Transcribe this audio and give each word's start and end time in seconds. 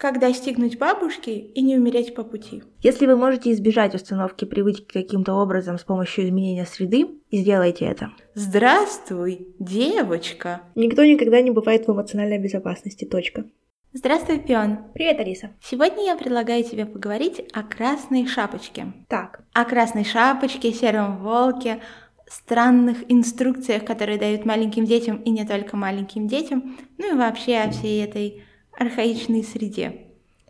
Как 0.00 0.18
достигнуть 0.18 0.78
бабушки 0.78 1.28
и 1.28 1.60
не 1.60 1.76
умереть 1.76 2.14
по 2.14 2.24
пути? 2.24 2.62
Если 2.80 3.04
вы 3.04 3.16
можете 3.16 3.52
избежать 3.52 3.94
установки 3.94 4.46
привычки 4.46 4.90
каким-то 4.90 5.34
образом 5.34 5.78
с 5.78 5.84
помощью 5.84 6.24
изменения 6.24 6.64
среды, 6.64 7.06
сделайте 7.30 7.84
это. 7.84 8.08
Здравствуй, 8.32 9.48
девочка! 9.58 10.62
Никто 10.74 11.04
никогда 11.04 11.42
не 11.42 11.50
бывает 11.50 11.86
в 11.86 11.92
эмоциональной 11.92 12.38
безопасности. 12.38 13.04
Точка. 13.04 13.44
Здравствуй, 13.92 14.38
пион. 14.38 14.78
Привет, 14.94 15.20
Алиса. 15.20 15.50
Сегодня 15.62 16.06
я 16.06 16.16
предлагаю 16.16 16.64
тебе 16.64 16.86
поговорить 16.86 17.42
о 17.52 17.62
красной 17.62 18.26
шапочке. 18.26 18.94
Так. 19.06 19.42
О 19.52 19.66
красной 19.66 20.04
шапочке, 20.04 20.72
сером 20.72 21.18
волке, 21.18 21.82
странных 22.26 23.04
инструкциях, 23.08 23.84
которые 23.84 24.18
дают 24.18 24.46
маленьким 24.46 24.86
детям 24.86 25.18
и 25.18 25.28
не 25.28 25.44
только 25.44 25.76
маленьким 25.76 26.26
детям, 26.26 26.78
ну 26.96 27.12
и 27.12 27.18
вообще 27.18 27.56
о 27.58 27.70
всей 27.70 28.02
этой 28.02 28.44
архаичной 28.80 29.44
среде. 29.44 30.06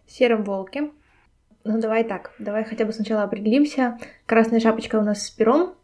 Сером 0.06 0.44
волке. 0.44 0.90
Ну 1.64 1.80
давай 1.80 2.04
так, 2.04 2.32
давай 2.38 2.64
хотя 2.64 2.84
бы 2.86 2.92
сначала 2.92 3.24
определимся. 3.24 3.98
Красная 4.24 4.60
шапочка 4.60 4.96
у 4.96 5.02
нас 5.02 5.26
с 5.26 5.30
пером. 5.30 5.74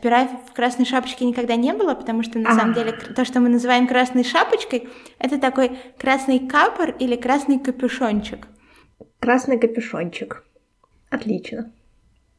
Пера 0.00 0.26
в 0.26 0.52
красной 0.54 0.86
шапочке 0.86 1.24
никогда 1.24 1.56
не 1.56 1.72
было, 1.74 1.94
потому 1.94 2.22
что 2.22 2.38
на 2.38 2.50
А. 2.50 2.54
самом 2.54 2.74
деле 2.74 2.92
то, 2.92 3.24
что 3.24 3.40
мы 3.40 3.48
называем 3.48 3.86
красной 3.86 4.24
шапочкой, 4.24 4.88
это 5.18 5.38
такой 5.38 5.76
красный 5.98 6.48
капор 6.48 6.90
или 6.98 7.16
красный 7.16 7.58
капюшончик. 7.58 8.46
Красный 9.18 9.58
капюшончик. 9.58 10.44
Отлично. 11.10 11.72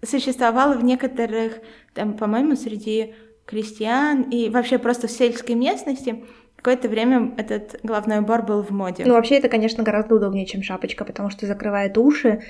Существовало 0.04 0.78
в 0.78 0.84
некоторых, 0.84 1.60
там, 1.94 2.16
по-моему, 2.16 2.56
среди 2.56 3.16
крестьян 3.46 4.24
и 4.24 4.50
вообще 4.50 4.78
просто 4.80 5.08
в 5.08 5.12
сельской 5.12 5.56
местности 5.56 6.24
какое-то 6.66 6.90
время 6.90 7.32
этот 7.38 7.80
головной 7.84 8.20
убор 8.20 8.42
был 8.42 8.64
в 8.64 8.72
моде. 8.72 9.04
Ну 9.06 9.14
вообще 9.14 9.36
это, 9.36 9.50
конечно, 9.50 9.84
гораздо 9.84 10.16
удобнее, 10.16 10.48
чем 10.48 10.64
шапочка, 10.64 11.06
потому 11.06 11.30
что 11.30 11.46
закрывает 11.46 11.96
уши 11.96 12.42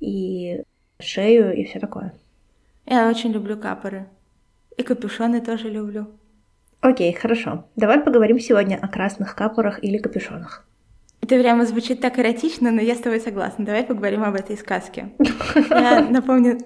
и 0.00 0.64
шею 0.98 1.54
и 1.54 1.64
все 1.64 1.78
такое. 1.78 2.12
Я 2.84 3.08
очень 3.08 3.30
люблю 3.30 3.56
капоры. 3.56 4.08
И 4.76 4.82
капюшоны 4.82 5.40
тоже 5.40 5.70
люблю. 5.70 6.08
Окей, 6.80 7.12
хорошо. 7.12 7.64
Давай 7.76 8.00
поговорим 8.00 8.40
сегодня 8.40 8.76
о 8.76 8.88
красных 8.88 9.36
капорах 9.36 9.84
или 9.84 9.98
капюшонах. 9.98 10.66
Это 11.22 11.38
прямо 11.38 11.64
звучит 11.64 12.00
так 12.00 12.18
эротично, 12.18 12.72
но 12.72 12.80
я 12.80 12.96
с 12.96 13.00
тобой 13.00 13.20
согласна. 13.20 13.64
Давай 13.64 13.84
поговорим 13.84 14.24
об 14.24 14.34
этой 14.34 14.56
сказке. 14.56 15.12
Я 15.70 16.00
напомню 16.10 16.58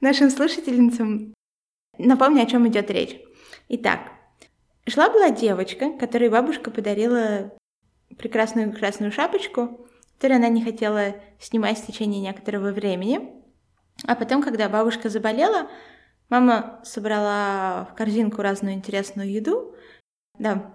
нашим 0.00 0.30
слушательницам, 0.30 1.34
напомню, 1.98 2.44
о 2.44 2.46
чем 2.46 2.66
идет 2.68 2.90
речь. 2.90 3.20
Итак, 3.68 4.12
жила-была 4.86 5.30
девочка, 5.30 5.92
которой 5.98 6.28
бабушка 6.28 6.70
подарила 6.70 7.52
прекрасную 8.18 8.72
красную 8.72 9.12
шапочку, 9.12 9.86
которую 10.16 10.38
она 10.38 10.48
не 10.48 10.62
хотела 10.62 11.16
снимать 11.40 11.78
в 11.78 11.86
течение 11.86 12.20
некоторого 12.20 12.72
времени. 12.72 13.30
А 14.06 14.14
потом, 14.14 14.42
когда 14.42 14.68
бабушка 14.68 15.08
заболела, 15.08 15.68
мама 16.28 16.80
собрала 16.84 17.88
в 17.90 17.94
корзинку 17.94 18.42
разную 18.42 18.74
интересную 18.74 19.30
еду. 19.30 19.74
Да, 20.38 20.74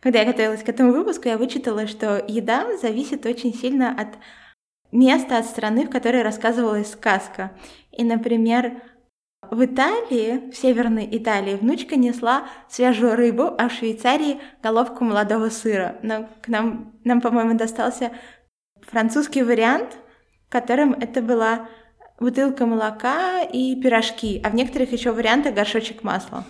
когда 0.00 0.20
я 0.20 0.26
готовилась 0.26 0.62
к 0.62 0.68
этому 0.68 0.92
выпуску, 0.92 1.28
я 1.28 1.38
вычитала, 1.38 1.86
что 1.86 2.24
еда 2.26 2.76
зависит 2.76 3.26
очень 3.26 3.54
сильно 3.54 3.90
от 3.90 4.18
места, 4.92 5.38
от 5.38 5.46
страны, 5.46 5.86
в 5.86 5.90
которой 5.90 6.22
рассказывалась 6.22 6.92
сказка. 6.92 7.52
И, 7.90 8.04
например, 8.04 8.82
в 9.50 9.64
Италии, 9.64 10.50
в 10.50 10.56
Северной 10.56 11.08
Италии, 11.10 11.54
внучка 11.54 11.96
несла 11.96 12.44
свежую 12.68 13.14
рыбу, 13.16 13.54
а 13.56 13.68
в 13.68 13.72
Швейцарии 13.72 14.38
головку 14.62 15.04
молодого 15.04 15.48
сыра. 15.48 15.96
Но 16.02 16.28
к 16.42 16.48
нам, 16.48 16.92
нам 17.04 17.20
по-моему, 17.20 17.54
достался 17.56 18.10
французский 18.82 19.42
вариант, 19.42 19.96
в 20.48 20.52
котором 20.52 20.92
это 20.92 21.22
была 21.22 21.68
бутылка 22.20 22.66
молока 22.66 23.42
и 23.42 23.80
пирожки, 23.80 24.40
а 24.44 24.50
в 24.50 24.54
некоторых 24.54 24.92
еще 24.92 25.12
вариантах 25.12 25.54
горшочек 25.54 26.02
масла. 26.02 26.44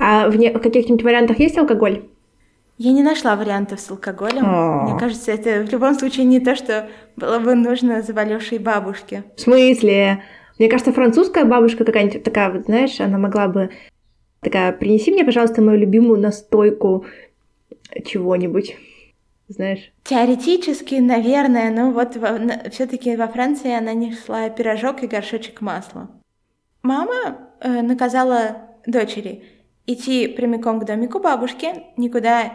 А 0.00 0.28
в, 0.28 0.36
не- 0.36 0.52
в 0.52 0.60
каких-нибудь 0.60 1.04
вариантах 1.04 1.38
есть 1.38 1.58
алкоголь? 1.58 2.08
Я 2.78 2.92
не 2.92 3.02
нашла 3.02 3.36
вариантов 3.36 3.78
с 3.78 3.90
алкоголем. 3.90 4.44
О. 4.44 4.82
Мне 4.82 4.98
кажется, 4.98 5.30
это 5.30 5.64
в 5.64 5.70
любом 5.70 5.94
случае 5.94 6.24
не 6.24 6.40
то, 6.40 6.56
что 6.56 6.88
было 7.16 7.38
бы 7.38 7.54
нужно 7.54 8.02
заболевшей 8.02 8.58
бабушке. 8.58 9.24
В 9.36 9.40
смысле? 9.40 10.24
Мне 10.58 10.68
кажется, 10.68 10.92
французская 10.92 11.44
бабушка 11.44 11.84
какая-нибудь 11.84 12.22
такая, 12.22 12.50
вот, 12.52 12.66
знаешь, 12.66 13.00
она 13.00 13.18
могла 13.18 13.48
бы 13.48 13.70
такая, 14.40 14.72
принеси 14.72 15.10
мне, 15.12 15.24
пожалуйста, 15.24 15.62
мою 15.62 15.78
любимую 15.78 16.20
настойку 16.20 17.06
чего-нибудь. 18.04 18.76
Знаешь? 19.48 19.92
Теоретически, 20.04 20.94
наверное, 20.96 21.70
но 21.70 21.90
вот 21.90 22.16
все-таки 22.72 23.16
во 23.16 23.28
Франции 23.28 23.72
она 23.72 23.92
несла 23.92 24.48
пирожок 24.48 25.02
и 25.02 25.06
горшочек 25.06 25.60
масла. 25.60 26.08
Мама 26.82 27.50
э, 27.60 27.82
наказала 27.82 28.68
дочери 28.86 29.44
идти 29.86 30.28
прямиком 30.28 30.80
к 30.80 30.84
домику 30.84 31.20
бабушки, 31.20 31.84
никуда 31.96 32.52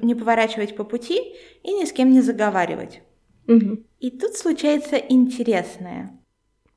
не 0.00 0.14
поворачивать 0.14 0.76
по 0.76 0.84
пути 0.84 1.34
и 1.62 1.72
ни 1.72 1.84
с 1.84 1.92
кем 1.92 2.10
не 2.10 2.20
заговаривать. 2.20 3.02
Мгм. 3.46 3.84
И 4.00 4.10
тут 4.10 4.34
случается 4.36 4.96
интересное. 4.96 6.15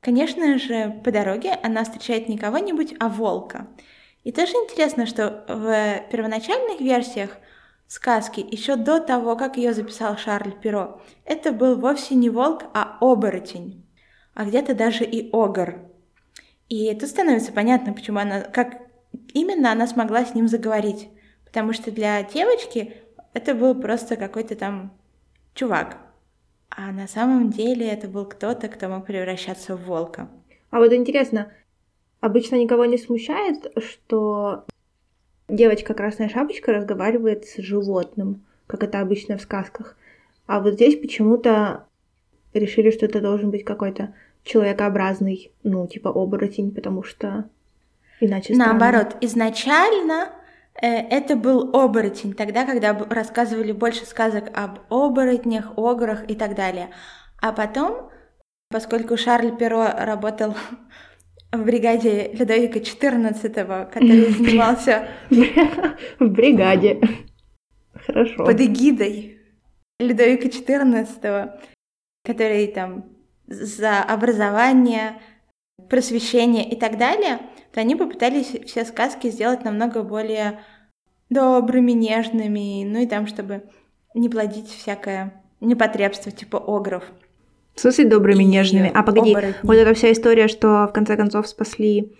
Конечно 0.00 0.58
же, 0.58 1.00
по 1.04 1.10
дороге 1.10 1.58
она 1.62 1.84
встречает 1.84 2.28
не 2.28 2.38
кого-нибудь, 2.38 2.94
а 2.98 3.08
волка. 3.08 3.66
И 4.24 4.32
тоже 4.32 4.52
интересно, 4.52 5.06
что 5.06 5.44
в 5.46 6.10
первоначальных 6.10 6.80
версиях 6.80 7.30
сказки, 7.86 8.40
еще 8.40 8.76
до 8.76 9.00
того, 9.00 9.36
как 9.36 9.56
ее 9.56 9.74
записал 9.74 10.16
Шарль 10.16 10.52
Перо, 10.52 11.02
это 11.24 11.52
был 11.52 11.76
вовсе 11.76 12.14
не 12.14 12.30
волк, 12.30 12.64
а 12.72 12.98
оборотень, 13.00 13.84
а 14.34 14.44
где-то 14.44 14.74
даже 14.74 15.04
и 15.04 15.28
огр. 15.32 15.80
И 16.68 16.94
тут 16.94 17.08
становится 17.08 17.52
понятно, 17.52 17.92
почему 17.92 18.20
она, 18.20 18.42
как 18.42 18.82
именно 19.34 19.72
она 19.72 19.86
смогла 19.86 20.24
с 20.24 20.34
ним 20.34 20.48
заговорить. 20.48 21.08
Потому 21.44 21.72
что 21.72 21.90
для 21.90 22.22
девочки 22.22 22.94
это 23.34 23.54
был 23.54 23.74
просто 23.74 24.16
какой-то 24.16 24.54
там 24.54 24.96
чувак. 25.54 25.96
А 26.70 26.92
на 26.92 27.06
самом 27.06 27.50
деле 27.50 27.88
это 27.88 28.08
был 28.08 28.24
кто-то, 28.24 28.68
кто 28.68 28.88
мог 28.88 29.06
превращаться 29.06 29.76
в 29.76 29.84
волка. 29.84 30.28
А 30.70 30.78
вот 30.78 30.92
интересно, 30.92 31.52
обычно 32.20 32.56
никого 32.56 32.84
не 32.84 32.96
смущает, 32.96 33.72
что 33.78 34.64
девочка 35.48 35.94
Красная 35.94 36.28
Шапочка 36.28 36.72
разговаривает 36.72 37.44
с 37.44 37.56
животным, 37.58 38.44
как 38.66 38.84
это 38.84 39.00
обычно 39.00 39.36
в 39.36 39.42
сказках. 39.42 39.96
А 40.46 40.60
вот 40.60 40.74
здесь 40.74 40.98
почему-то 40.98 41.86
решили, 42.54 42.90
что 42.90 43.06
это 43.06 43.20
должен 43.20 43.50
быть 43.50 43.64
какой-то 43.64 44.14
человекообразный, 44.44 45.52
ну, 45.62 45.86
типа 45.86 46.10
оборотень, 46.10 46.72
потому 46.72 47.02
что 47.02 47.48
иначе 48.20 48.54
странно. 48.54 48.72
Наоборот, 48.78 49.16
изначально 49.20 50.30
это 50.74 51.36
был 51.36 51.74
оборотень, 51.74 52.32
тогда, 52.32 52.64
когда 52.64 52.96
рассказывали 53.10 53.72
больше 53.72 54.06
сказок 54.06 54.50
об 54.54 54.78
оборотнях, 54.90 55.76
ограх 55.76 56.28
и 56.28 56.34
так 56.34 56.54
далее. 56.54 56.90
А 57.40 57.52
потом, 57.52 58.10
поскольку 58.70 59.16
Шарль 59.16 59.56
Перо 59.56 59.88
работал 59.98 60.54
в 61.52 61.64
бригаде 61.64 62.30
Людовика 62.32 62.78
XIV, 62.78 63.90
который 63.90 64.30
занимался 64.30 65.08
В 66.18 66.26
бригаде. 66.26 67.00
Хорошо. 68.06 68.44
под 68.44 68.60
эгидой 68.60 69.38
Людовика 69.98 70.48
XIV, 70.48 71.60
который 72.24 72.66
там 72.68 73.04
за 73.46 74.02
образование, 74.02 75.20
просвещение 75.88 76.68
и 76.68 76.76
так 76.76 76.98
далее, 76.98 77.38
то 77.72 77.80
они 77.80 77.94
попытались 77.96 78.56
все 78.66 78.84
сказки 78.84 79.30
сделать 79.30 79.64
намного 79.64 80.02
более 80.02 80.60
добрыми, 81.28 81.92
нежными, 81.92 82.84
ну 82.84 83.00
и 83.00 83.06
там, 83.06 83.26
чтобы 83.26 83.62
не 84.14 84.28
плодить 84.28 84.68
всякое 84.68 85.42
непотребство 85.60 86.32
типа 86.32 86.56
огров. 86.58 87.04
В 87.74 87.80
смысле 87.80 88.06
добрыми, 88.06 88.42
И 88.42 88.46
нежными? 88.46 88.90
А 88.92 89.02
погоди, 89.02 89.30
оборотни. 89.32 89.66
вот 89.66 89.76
эта 89.76 89.94
вся 89.94 90.10
история, 90.12 90.48
что 90.48 90.86
в 90.88 90.92
конце 90.92 91.16
концов 91.16 91.46
спасли, 91.46 92.12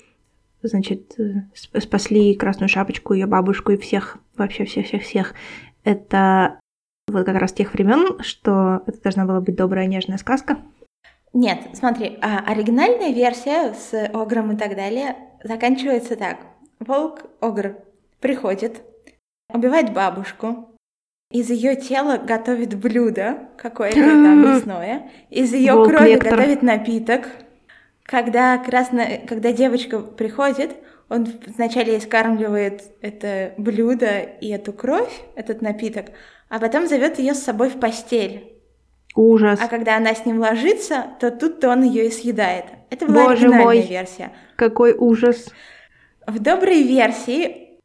значит, 0.62 1.18
э, 1.18 1.42
сп- 1.54 1.80
спасли 1.80 2.34
Красную 2.34 2.68
Шапочку, 2.68 3.14
ее 3.14 3.26
бабушку 3.26 3.72
и 3.72 3.76
всех, 3.76 4.18
вообще 4.36 4.64
всех-всех-всех, 4.64 5.34
это 5.82 6.60
вот 7.08 7.26
как 7.26 7.36
раз 7.36 7.52
тех 7.52 7.74
времен, 7.74 8.22
что 8.22 8.82
это 8.86 9.02
должна 9.02 9.24
была 9.24 9.40
быть 9.40 9.56
добрая, 9.56 9.86
нежная 9.86 10.18
сказка. 10.18 10.58
Нет, 11.32 11.58
смотри, 11.74 12.18
а 12.20 12.40
оригинальная 12.46 13.12
версия 13.12 13.72
с 13.74 13.94
огром 14.12 14.52
и 14.52 14.56
так 14.56 14.74
далее 14.74 15.16
заканчивается 15.44 16.16
так. 16.16 16.38
Волк 16.80 17.22
огр 17.40 17.76
приходит, 18.20 18.82
убивает 19.52 19.92
бабушку, 19.92 20.70
из 21.30 21.48
ее 21.48 21.76
тела 21.76 22.16
готовит 22.16 22.74
блюдо 22.74 23.50
какое-то 23.56 24.00
там 24.00 24.42
мясное, 24.44 25.10
из 25.30 25.52
ее 25.52 25.74
Волк 25.74 25.88
крови 25.88 26.10
лектор. 26.10 26.36
готовит 26.36 26.62
напиток. 26.62 27.28
Когда 28.02 28.58
красно... 28.58 29.06
когда 29.28 29.52
девочка 29.52 30.00
приходит, 30.00 30.72
он 31.08 31.28
вначале 31.56 31.92
ей 31.92 32.00
скармливает 32.00 32.82
это 33.00 33.54
блюдо 33.58 34.18
и 34.18 34.48
эту 34.48 34.72
кровь, 34.72 35.22
этот 35.36 35.62
напиток, 35.62 36.06
а 36.48 36.58
потом 36.58 36.88
зовет 36.88 37.20
ее 37.20 37.34
с 37.34 37.42
собой 37.44 37.70
в 37.70 37.78
постель. 37.78 38.59
Ужас. 39.14 39.58
А 39.60 39.68
когда 39.68 39.96
она 39.96 40.14
с 40.14 40.24
ним 40.24 40.38
ложится, 40.38 41.06
то 41.18 41.30
тут-то 41.30 41.70
он 41.70 41.82
ее 41.82 42.06
и 42.06 42.10
съедает. 42.10 42.66
Это 42.90 43.06
была 43.06 43.24
Боже 43.24 43.46
оригинальная 43.46 43.64
мой. 43.64 43.80
версия. 43.80 44.32
Какой 44.56 44.94
ужас. 44.96 45.48
В 46.26 46.38
доброй 46.38 46.82
версии 46.82 47.80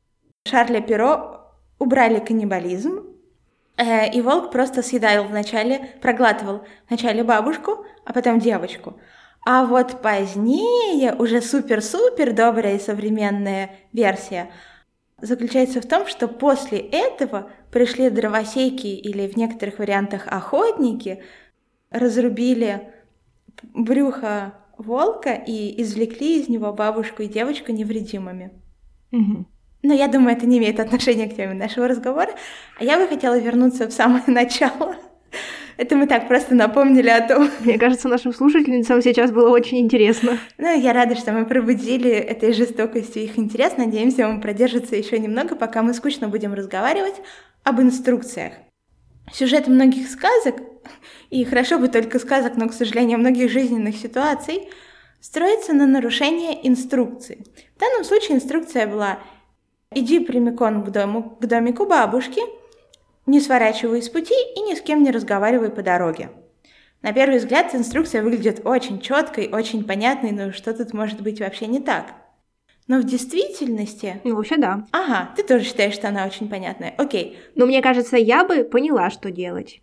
Шарля 0.48 0.81
Перо 0.81 1.42
убрали 1.80 2.19
каннибализм, 2.19 3.04
э, 3.77 4.12
и 4.12 4.22
волк 4.22 4.51
просто 4.51 4.83
съедал 4.83 5.25
вначале, 5.25 5.89
проглатывал 6.01 6.66
вначале 6.88 7.24
бабушку, 7.24 7.86
а 8.06 8.13
потом 8.13 8.39
девочку. 8.39 9.00
А 9.45 9.66
вот 9.66 10.01
позднее, 10.01 11.13
уже 11.16 11.42
супер-супер 11.42 12.33
добрая 12.33 12.75
и 12.75 12.80
современная 12.80 13.72
версия, 13.94 14.51
заключается 15.22 15.81
в 15.81 15.88
том, 15.88 16.07
что 16.07 16.27
после 16.27 16.80
этого 16.80 17.51
пришли 17.75 18.10
дровосеки 18.10 18.88
или 18.88 19.27
в 19.27 19.36
некоторых 19.36 19.80
вариантах 19.80 20.27
охотники, 20.27 21.22
разрубили 21.92 22.83
брюхо 23.74 24.54
волка 24.77 25.33
и 25.33 25.81
извлекли 25.81 26.39
из 26.39 26.48
него 26.48 26.72
бабушку 26.72 27.24
и 27.24 27.27
девочку 27.27 27.74
невредимыми. 27.74 28.51
Мгм. 29.12 29.45
Но 29.83 29.94
я 29.94 30.07
думаю, 30.07 30.38
это 30.38 30.45
не 30.45 30.57
имеет 30.60 30.80
отношения 30.80 31.27
к 31.27 31.36
теме 31.36 31.54
нашего 31.54 31.89
разговора. 31.89 32.30
А 32.80 32.86
я 32.86 32.98
бы 32.98 33.07
хотела 33.07 33.38
вернуться 33.38 33.89
в 33.89 33.92
самое 33.92 34.24
начало. 34.27 34.95
Это 35.75 35.98
мы 35.98 36.07
так 36.07 36.30
просто 36.30 36.56
напомнили 36.56 37.10
о 37.10 37.27
том. 37.27 37.50
Мне 37.60 37.77
кажется, 37.77 38.07
нашим 38.07 38.33
слушательницам 38.33 39.01
сейчас 39.01 39.31
было 39.31 39.50
очень 39.50 39.80
интересно. 39.80 40.38
Ну, 40.57 40.80
я 40.80 40.94
рада, 40.94 41.16
что 41.16 41.33
мы 41.33 41.45
пробудили 41.45 42.10
этой 42.10 42.54
жестокостью 42.54 43.24
их 43.24 43.38
интерес. 43.38 43.75
Надеемся, 43.75 44.30
он 44.30 44.39
продержится 44.39 44.95
еще 44.95 45.19
немного, 45.19 45.57
пока 45.57 45.83
мы 45.83 45.94
скучно 45.94 46.30
будем 46.30 46.54
разговаривать 46.54 47.16
об 47.65 47.81
инструкциях. 47.81 48.53
Сюжет 49.33 49.67
многих 49.67 50.07
сказок, 50.07 50.57
и 51.31 51.44
хорошо 51.44 51.79
бы 51.79 51.88
только 51.89 52.19
сказок, 52.19 52.56
но, 52.57 52.69
к 52.69 52.73
сожалению, 52.73 53.17
многих 53.17 53.50
жизненных 53.50 53.97
ситуаций, 53.97 54.69
строится 55.19 55.73
на 55.73 55.88
нарушение 55.88 56.65
инструкции. 56.67 57.44
В 57.75 57.79
данном 57.79 58.03
случае 58.03 58.38
инструкция 58.38 58.85
была 58.85 59.19
«иди 59.91 60.19
прямиком 60.19 60.83
к, 60.83 60.91
дому, 60.91 61.38
к 61.41 61.45
домику 61.47 61.88
бабушки», 61.88 62.41
не 63.25 63.41
сворачивай 63.41 64.03
с 64.03 64.09
пути 64.09 64.35
и 64.56 64.62
ни 64.62 64.75
с 64.75 64.81
кем 64.81 65.01
не 65.01 65.09
разговаривай 65.09 65.71
по 65.71 65.81
дороге. 65.81 66.29
На 67.01 67.13
первый 67.13 67.39
взгляд 67.39 67.73
инструкция 67.73 68.21
выглядит 68.21 68.62
очень 68.63 69.01
четкой, 69.01 69.50
очень 69.51 69.83
понятной, 69.83 70.31
но 70.31 70.51
что 70.51 70.71
тут 70.75 70.94
может 70.94 71.21
быть 71.21 71.39
вообще 71.39 71.65
не 71.65 71.79
так? 71.79 72.13
Но 72.87 72.99
в 72.99 73.03
действительности... 73.03 74.21
Ну, 74.23 74.35
вообще, 74.35 74.57
да. 74.57 74.85
Ага, 74.91 75.31
ты 75.35 75.43
тоже 75.43 75.65
считаешь, 75.65 75.95
что 75.95 76.07
она 76.07 76.25
очень 76.25 76.47
понятная. 76.49 76.93
Окей. 76.97 77.37
Но 77.55 77.65
мне 77.65 77.81
кажется, 77.81 78.15
я 78.15 78.45
бы 78.45 78.63
поняла, 78.63 79.09
что 79.09 79.31
делать. 79.31 79.81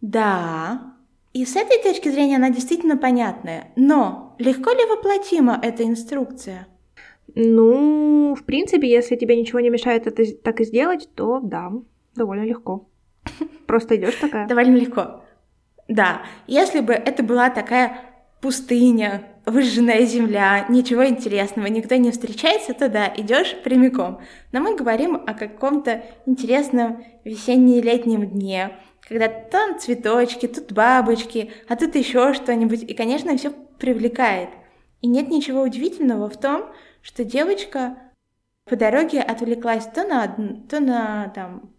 Да. 0.00 0.94
И 1.32 1.44
с 1.44 1.56
этой 1.56 1.82
точки 1.82 2.08
зрения 2.08 2.36
она 2.36 2.50
действительно 2.50 2.96
понятная. 2.96 3.72
Но 3.74 4.36
легко 4.38 4.70
ли 4.70 4.84
воплотима 4.86 5.58
эта 5.60 5.82
инструкция? 5.82 6.68
Ну, 7.34 8.34
в 8.34 8.44
принципе, 8.44 8.88
если 8.88 9.16
тебе 9.16 9.36
ничего 9.36 9.60
не 9.60 9.68
мешает 9.68 10.06
это 10.06 10.24
так 10.36 10.60
и 10.60 10.64
сделать, 10.64 11.08
то 11.14 11.40
да, 11.40 11.72
довольно 12.14 12.44
легко. 12.44 12.88
Просто 13.66 13.96
идешь 13.96 14.14
такая. 14.14 14.46
Довольно 14.46 14.76
легко. 14.76 15.22
Да, 15.88 16.22
если 16.46 16.80
бы 16.80 16.92
это 16.92 17.22
была 17.22 17.50
такая 17.50 18.00
пустыня, 18.40 19.26
выжженная 19.46 20.04
земля, 20.04 20.66
ничего 20.68 21.06
интересного, 21.06 21.68
никто 21.68 21.94
не 21.94 22.10
встречается, 22.10 22.74
то 22.74 22.88
да, 22.88 23.12
идешь 23.16 23.56
прямиком. 23.62 24.20
Но 24.52 24.60
мы 24.60 24.76
говорим 24.76 25.14
о 25.14 25.34
каком-то 25.34 26.04
интересном 26.26 27.04
весенне-летнем 27.24 28.28
дне, 28.28 28.76
когда 29.08 29.28
там 29.28 29.78
цветочки, 29.78 30.48
тут 30.48 30.72
бабочки, 30.72 31.52
а 31.68 31.76
тут 31.76 31.94
еще 31.94 32.34
что-нибудь. 32.34 32.82
И, 32.82 32.94
конечно, 32.94 33.36
все 33.36 33.52
привлекает. 33.78 34.50
И 35.00 35.06
нет 35.06 35.28
ничего 35.28 35.62
удивительного 35.62 36.28
в 36.28 36.36
том, 36.38 36.66
что 37.02 37.24
девочка 37.24 37.96
по 38.64 38.74
дороге 38.74 39.20
отвлеклась 39.20 39.86
то 39.86 40.02
на, 40.02 40.26
то 40.68 40.80
на 40.80 41.28
там, 41.28 41.70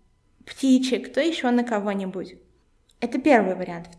птичек, 0.45 1.13
то 1.13 1.19
еще 1.19 1.49
на 1.49 1.65
кого-нибудь. 1.65 2.35
Это 3.01 3.19
первый 3.19 3.55
вариант, 3.55 3.89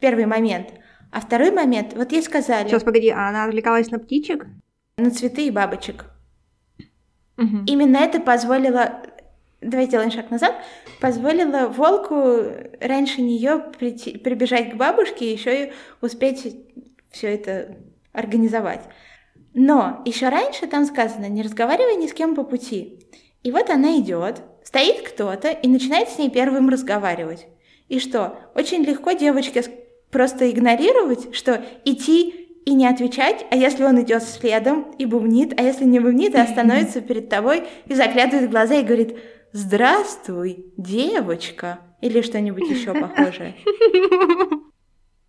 первый 0.00 0.24
момент. 0.24 0.72
А 1.12 1.20
второй 1.20 1.50
момент, 1.50 1.92
вот 1.94 2.10
ей 2.10 2.22
сказали, 2.22 2.68
Сейчас, 2.68 2.82
погоди, 2.82 3.10
а 3.10 3.28
она 3.28 3.44
отвлекалась 3.44 3.90
на 3.90 3.98
птичек? 3.98 4.46
на 4.96 5.10
цветы 5.10 5.46
и 5.46 5.50
бабочек. 5.50 6.06
Мгм. 7.36 7.64
Именно 7.66 7.96
это 7.98 8.20
позволило, 8.20 9.02
давай 9.60 9.86
сделаем 9.86 10.10
шаг 10.10 10.30
назад, 10.30 10.54
позволило 11.00 11.68
волку 11.68 12.42
раньше 12.80 13.22
нее 13.22 13.64
прийти, 13.78 14.16
прибежать 14.18 14.72
к 14.72 14.76
бабушке 14.76 15.26
и 15.26 15.32
еще 15.32 15.66
и 15.66 15.72
успеть 16.00 16.56
все 17.10 17.34
это 17.34 17.76
организовать. 18.12 18.82
Но 19.54 20.02
еще 20.06 20.28
раньше 20.28 20.66
там 20.66 20.84
сказано, 20.84 21.28
не 21.28 21.42
разговаривай 21.42 21.96
ни 21.96 22.06
с 22.06 22.14
кем 22.14 22.34
по 22.34 22.44
пути. 22.44 23.00
И 23.42 23.50
вот 23.50 23.70
она 23.70 23.98
идет, 23.98 24.42
стоит 24.62 25.02
кто-то 25.08 25.50
и 25.50 25.68
начинает 25.68 26.08
с 26.08 26.18
ней 26.18 26.30
первым 26.30 26.68
разговаривать. 26.68 27.48
И 27.88 27.98
что, 27.98 28.38
очень 28.54 28.84
легко 28.84 29.12
девочке 29.12 29.62
просто 30.12 30.48
игнорировать, 30.50 31.34
что 31.34 31.64
идти 31.84 32.28
и 32.64 32.74
не 32.74 32.86
отвечать, 32.86 33.44
а 33.50 33.56
если 33.56 33.82
он 33.82 34.00
идет 34.02 34.22
следом 34.22 34.92
и 34.98 35.04
бубнит, 35.04 35.58
а 35.58 35.62
если 35.64 35.84
не 35.84 35.98
бубнит, 35.98 36.34
и 36.34 36.38
остановится 36.38 37.00
перед 37.00 37.28
тобой 37.28 37.64
и 37.86 37.94
заглядывает 37.94 38.48
в 38.48 38.52
глаза 38.52 38.76
и 38.76 38.84
говорит 38.84 39.16
«Здравствуй, 39.52 40.66
девочка!» 40.76 41.80
или 42.00 42.20
что-нибудь 42.20 42.68
еще 42.68 42.92
похожее. 43.00 43.54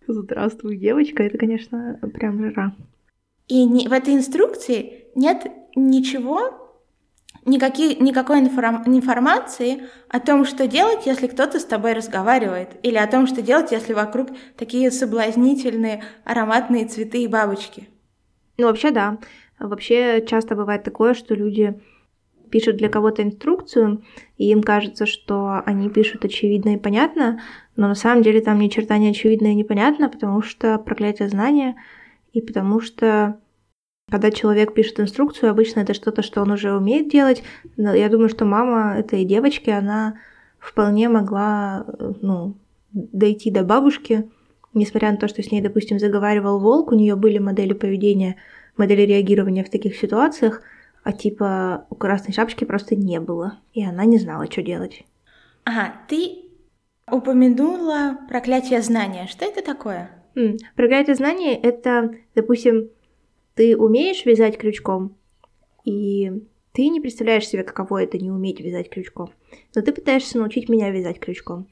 Здравствуй, 0.06 0.76
девочка. 0.76 1.22
Это, 1.22 1.38
конечно, 1.38 1.98
прям 2.12 2.42
жара. 2.42 2.76
И 3.48 3.64
не- 3.64 3.88
в 3.88 3.92
этой 3.92 4.14
инструкции 4.14 5.06
нет 5.14 5.46
ничего, 5.76 6.63
никаких, 7.44 8.00
никакой 8.00 8.40
информ- 8.40 8.82
информации 8.86 9.84
о 10.08 10.20
том, 10.20 10.44
что 10.44 10.66
делать, 10.66 11.06
если 11.06 11.26
кто-то 11.26 11.58
с 11.58 11.64
тобой 11.64 11.92
разговаривает, 11.92 12.76
или 12.82 12.96
о 12.96 13.06
том, 13.06 13.26
что 13.26 13.42
делать, 13.42 13.72
если 13.72 13.92
вокруг 13.92 14.28
такие 14.56 14.90
соблазнительные 14.90 16.02
ароматные 16.24 16.86
цветы 16.86 17.22
и 17.22 17.28
бабочки. 17.28 17.88
Ну, 18.58 18.66
вообще, 18.66 18.90
да. 18.90 19.18
Вообще, 19.58 20.24
часто 20.26 20.54
бывает 20.54 20.84
такое, 20.84 21.14
что 21.14 21.34
люди 21.34 21.80
пишут 22.50 22.76
для 22.76 22.88
кого-то 22.88 23.22
инструкцию, 23.22 24.04
и 24.36 24.50
им 24.50 24.62
кажется, 24.62 25.06
что 25.06 25.62
они 25.66 25.90
пишут 25.90 26.24
очевидно 26.24 26.74
и 26.74 26.78
понятно, 26.78 27.40
но 27.74 27.88
на 27.88 27.94
самом 27.94 28.22
деле 28.22 28.40
там 28.40 28.60
ни 28.60 28.68
черта 28.68 28.96
не 28.98 29.10
очевидно 29.10 29.48
и 29.48 29.54
непонятно, 29.54 30.08
потому 30.08 30.42
что 30.42 30.78
проклятие 30.78 31.28
знания, 31.28 31.74
и 32.32 32.40
потому 32.40 32.80
что 32.80 33.40
когда 34.10 34.30
человек 34.30 34.74
пишет 34.74 35.00
инструкцию, 35.00 35.50
обычно 35.50 35.80
это 35.80 35.94
что-то, 35.94 36.22
что 36.22 36.42
он 36.42 36.50
уже 36.50 36.76
умеет 36.76 37.08
делать. 37.08 37.42
Но 37.76 37.94
я 37.94 38.08
думаю, 38.08 38.28
что 38.28 38.44
мама 38.44 38.96
этой 38.98 39.24
девочки, 39.24 39.70
она 39.70 40.18
вполне 40.58 41.08
могла, 41.08 41.86
ну, 42.20 42.54
дойти 42.92 43.50
до 43.50 43.64
бабушки, 43.64 44.30
несмотря 44.72 45.10
на 45.10 45.16
то, 45.16 45.28
что 45.28 45.42
с 45.42 45.50
ней, 45.50 45.62
допустим, 45.62 45.98
заговаривал 45.98 46.60
волк, 46.60 46.92
у 46.92 46.94
нее 46.94 47.16
были 47.16 47.38
модели 47.38 47.72
поведения, 47.72 48.36
модели 48.76 49.02
реагирования 49.02 49.64
в 49.64 49.70
таких 49.70 49.96
ситуациях, 49.96 50.62
а 51.02 51.12
типа 51.12 51.86
у 51.90 51.94
красной 51.94 52.32
шапочки 52.32 52.64
просто 52.64 52.96
не 52.96 53.20
было, 53.20 53.58
и 53.72 53.84
она 53.84 54.04
не 54.04 54.18
знала, 54.18 54.46
что 54.50 54.62
делать. 54.62 55.04
Ага, 55.64 55.94
ты 56.08 56.44
упомянула 57.10 58.18
проклятие 58.28 58.80
знания. 58.80 59.26
Что 59.26 59.44
это 59.44 59.62
такое? 59.62 60.10
Проклятие 60.76 61.14
знания— 61.14 61.54
это, 61.62 62.14
допустим, 62.34 62.90
ты 63.54 63.76
умеешь 63.76 64.24
вязать 64.24 64.58
крючком, 64.58 65.16
и 65.84 66.30
ты 66.72 66.88
не 66.88 67.00
представляешь 67.00 67.46
себе, 67.46 67.62
каково 67.62 68.02
это 68.02 68.18
не 68.18 68.30
уметь 68.30 68.60
вязать 68.60 68.90
крючком. 68.90 69.30
Но 69.74 69.82
ты 69.82 69.92
пытаешься 69.92 70.38
научить 70.38 70.68
меня 70.68 70.90
вязать 70.90 71.20
крючком. 71.20 71.68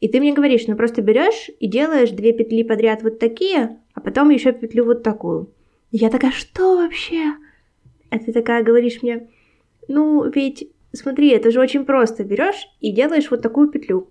И 0.00 0.08
ты 0.08 0.18
мне 0.18 0.32
говоришь, 0.32 0.66
ну 0.66 0.76
просто 0.76 1.00
берешь 1.00 1.48
и 1.60 1.68
делаешь 1.68 2.10
две 2.10 2.32
петли 2.32 2.64
подряд 2.64 3.04
вот 3.04 3.20
такие, 3.20 3.78
а 3.94 4.00
потом 4.00 4.30
еще 4.30 4.52
петлю 4.52 4.84
вот 4.84 5.04
такую. 5.04 5.50
Я 5.92 6.10
такая, 6.10 6.32
что 6.32 6.76
вообще? 6.76 7.34
А 8.10 8.18
ты 8.18 8.32
такая 8.32 8.64
говоришь 8.64 9.02
мне, 9.02 9.28
ну 9.86 10.28
ведь 10.28 10.68
смотри, 10.92 11.30
это 11.30 11.52
же 11.52 11.60
очень 11.60 11.84
просто. 11.84 12.24
Берешь 12.24 12.66
и 12.80 12.90
делаешь 12.90 13.30
вот 13.30 13.42
такую 13.42 13.70
петлю. 13.70 14.10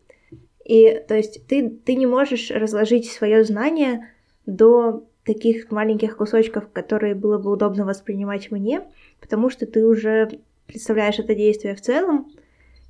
И 0.63 1.03
то 1.07 1.15
есть 1.15 1.45
ты, 1.47 1.69
ты 1.69 1.95
не 1.95 2.05
можешь 2.05 2.51
разложить 2.51 3.11
свое 3.11 3.43
знание 3.43 4.07
до 4.45 5.05
таких 5.25 5.71
маленьких 5.71 6.17
кусочков, 6.17 6.71
которые 6.71 7.15
было 7.15 7.37
бы 7.37 7.51
удобно 7.51 7.85
воспринимать 7.85 8.51
мне, 8.51 8.81
потому 9.19 9.49
что 9.49 9.65
ты 9.65 9.85
уже 9.85 10.39
представляешь 10.65 11.19
это 11.19 11.35
действие 11.35 11.75
в 11.75 11.81
целом 11.81 12.31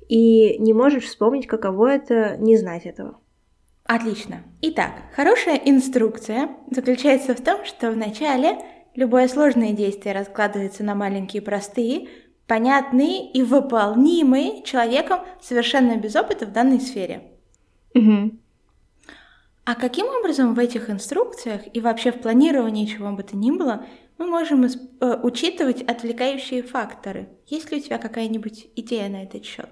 и 0.08 0.56
не 0.58 0.72
можешь 0.72 1.04
вспомнить, 1.04 1.46
каково 1.46 1.94
это 1.94 2.36
не 2.38 2.56
знать 2.56 2.86
этого. 2.86 3.18
Отлично. 3.84 4.42
Итак, 4.62 4.92
хорошая 5.14 5.56
инструкция 5.56 6.50
заключается 6.70 7.34
в 7.34 7.40
том, 7.40 7.64
что 7.64 7.90
вначале 7.90 8.58
любое 8.94 9.28
сложное 9.28 9.72
действие 9.72 10.14
раскладывается 10.14 10.84
на 10.84 10.94
маленькие 10.94 11.42
простые, 11.42 12.08
понятные 12.46 13.30
и 13.30 13.42
выполнимые 13.42 14.62
человеком 14.62 15.20
совершенно 15.40 15.96
без 15.96 16.14
опыта 16.14 16.46
в 16.46 16.52
данной 16.52 16.80
сфере. 16.80 17.32
Угу. 17.94 18.32
А 19.64 19.74
каким 19.74 20.06
образом 20.06 20.54
в 20.54 20.58
этих 20.58 20.90
инструкциях 20.90 21.62
и 21.72 21.80
вообще 21.80 22.10
в 22.10 22.20
планировании 22.20 22.86
чего 22.86 23.12
бы 23.12 23.22
то 23.22 23.36
ни 23.36 23.50
было 23.50 23.86
мы 24.18 24.26
можем 24.26 24.64
э, 24.64 25.16
учитывать 25.22 25.82
отвлекающие 25.82 26.62
факторы? 26.62 27.28
Есть 27.46 27.70
ли 27.70 27.78
у 27.78 27.80
тебя 27.80 27.98
какая-нибудь 27.98 28.68
идея 28.74 29.08
на 29.08 29.22
этот 29.22 29.44
счет? 29.44 29.70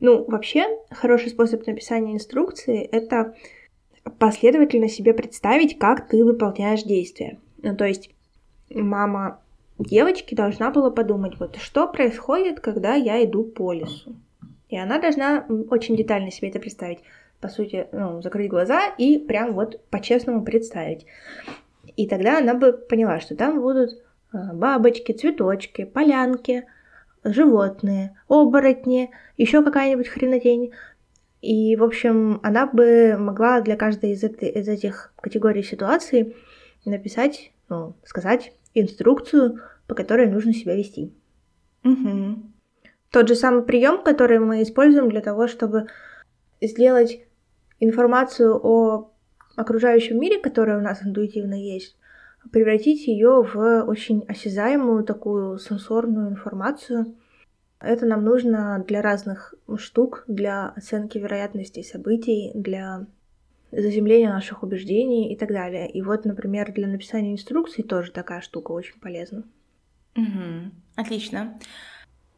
Ну, 0.00 0.24
вообще, 0.26 0.66
хороший 0.90 1.30
способ 1.30 1.66
написания 1.66 2.14
инструкции— 2.14 2.80
это 2.92 3.34
последовательно 4.18 4.88
себе 4.88 5.12
представить, 5.12 5.78
как 5.78 6.08
ты 6.08 6.24
выполняешь 6.24 6.82
действия. 6.82 7.38
Ну, 7.62 7.76
то 7.76 7.84
есть 7.84 8.10
мама 8.70 9.40
девочки 9.78 10.34
должна 10.34 10.70
была 10.70 10.90
подумать, 10.90 11.38
вот 11.38 11.56
что 11.56 11.86
происходит, 11.86 12.60
когда 12.60 12.94
я 12.94 13.22
иду 13.24 13.44
по 13.44 13.72
лесу. 13.74 14.16
И 14.70 14.78
она 14.78 14.98
должна 14.98 15.46
очень 15.68 15.96
детально 15.96 16.30
себе 16.30 16.48
это 16.48 16.60
представить. 16.60 17.00
По 17.40 17.48
сути, 17.48 17.88
ну, 17.92 18.20
закрыть 18.22 18.50
глаза 18.50 18.88
и 18.98 19.18
прям 19.18 19.54
вот 19.54 19.82
по-честному 19.88 20.44
представить. 20.44 21.06
И 21.96 22.06
тогда 22.06 22.38
она 22.38 22.54
бы 22.54 22.72
поняла, 22.72 23.20
что 23.20 23.34
там 23.34 23.60
будут 23.60 23.90
а, 24.32 24.52
бабочки, 24.52 25.12
цветочки, 25.12 25.84
полянки, 25.84 26.66
животные, 27.24 28.18
оборотни, 28.28 29.10
еще 29.36 29.64
какая-нибудь 29.64 30.08
хренотень. 30.08 30.72
И, 31.40 31.74
в 31.76 31.82
общем, 31.82 32.40
она 32.42 32.66
бы 32.66 33.16
могла 33.18 33.60
для 33.62 33.76
каждой 33.76 34.12
из, 34.12 34.22
этой, 34.22 34.50
из 34.50 34.68
этих 34.68 35.12
категорий 35.20 35.62
ситуаций 35.62 36.36
написать, 36.84 37.52
ну, 37.68 37.96
сказать 38.04 38.52
инструкцию, 38.74 39.60
по 39.86 39.94
которой 39.94 40.26
нужно 40.26 40.52
себя 40.52 40.76
вести. 40.76 41.12
Угу. 41.84 42.42
Тот 43.10 43.28
же 43.28 43.34
самый 43.34 43.62
прием, 43.62 44.02
который 44.02 44.38
мы 44.38 44.62
используем 44.62 45.08
для 45.08 45.20
того, 45.20 45.48
чтобы 45.48 45.86
сделать 46.60 47.22
информацию 47.80 48.58
о 48.62 49.10
окружающем 49.56 50.20
мире, 50.20 50.38
которая 50.40 50.78
у 50.78 50.82
нас 50.82 51.02
интуитивно 51.02 51.54
есть, 51.54 51.96
превратить 52.52 53.06
ее 53.06 53.42
в 53.42 53.82
очень 53.84 54.24
осязаемую 54.28 55.04
такую 55.04 55.58
сенсорную 55.58 56.30
информацию. 56.30 57.16
Это 57.80 58.06
нам 58.06 58.24
нужно 58.24 58.84
для 58.86 59.02
разных 59.02 59.54
штук, 59.76 60.24
для 60.28 60.68
оценки 60.68 61.18
вероятности 61.18 61.82
событий, 61.82 62.52
для 62.54 63.06
заземления 63.72 64.30
наших 64.30 64.62
убеждений 64.62 65.32
и 65.32 65.36
так 65.36 65.50
далее. 65.50 65.90
И 65.90 66.02
вот, 66.02 66.24
например, 66.24 66.72
для 66.72 66.86
написания 66.86 67.32
инструкций 67.32 67.84
тоже 67.84 68.12
такая 68.12 68.40
штука 68.40 68.72
очень 68.72 69.00
полезна. 69.00 69.44
Угу. 70.16 70.72
Отлично. 70.96 71.58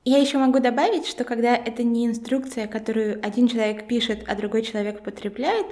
Я 0.04 0.18
еще 0.18 0.38
могу 0.38 0.58
добавить, 0.58 1.06
что 1.06 1.24
когда 1.24 1.54
это 1.54 1.84
не 1.84 2.06
инструкция, 2.06 2.66
которую 2.66 3.24
один 3.24 3.46
человек 3.46 3.86
пишет, 3.86 4.24
а 4.26 4.34
другой 4.34 4.62
человек 4.62 5.02
потребляет, 5.02 5.66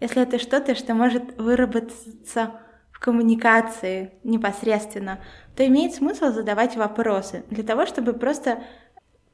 если 0.00 0.22
это 0.22 0.38
что-то, 0.38 0.74
что 0.74 0.94
может 0.94 1.36
выработаться 1.38 2.60
в 2.92 2.98
коммуникации 2.98 4.12
непосредственно, 4.24 5.20
то 5.54 5.66
имеет 5.66 5.94
смысл 5.94 6.32
задавать 6.32 6.76
вопросы 6.76 7.44
для 7.50 7.62
того, 7.62 7.84
чтобы 7.84 8.14
просто 8.14 8.62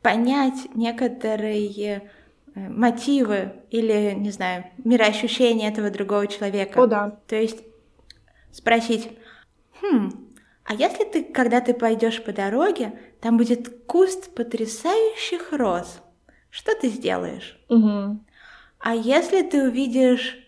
понять 0.02 0.74
некоторые 0.74 2.10
э, 2.54 2.68
мотивы 2.68 3.52
или, 3.70 4.14
не 4.16 4.30
знаю, 4.30 4.64
мироощущения 4.84 5.68
этого 5.68 5.90
другого 5.90 6.26
человека. 6.26 6.82
О, 6.82 6.86
да. 6.86 7.18
То 7.28 7.36
есть 7.36 7.62
спросить, 8.50 9.10
хм, 9.80 10.29
а 10.70 10.74
если 10.74 11.02
ты, 11.02 11.24
когда 11.24 11.60
ты 11.60 11.74
пойдешь 11.74 12.22
по 12.22 12.32
дороге, 12.32 12.96
там 13.20 13.38
будет 13.38 13.86
куст 13.86 14.32
потрясающих 14.36 15.52
роз, 15.52 16.00
что 16.48 16.76
ты 16.80 16.90
сделаешь? 16.90 17.58
Угу. 17.68 18.20
А 18.78 18.94
если 18.94 19.42
ты 19.42 19.64
увидишь 19.64 20.38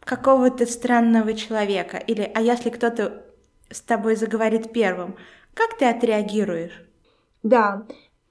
какого-то 0.00 0.64
странного 0.64 1.34
человека, 1.34 1.98
или 1.98 2.22
а 2.34 2.40
если 2.40 2.70
кто-то 2.70 3.26
с 3.68 3.82
тобой 3.82 4.16
заговорит 4.16 4.72
первым, 4.72 5.16
как 5.52 5.76
ты 5.76 5.84
отреагируешь? 5.84 6.82
Да. 7.42 7.86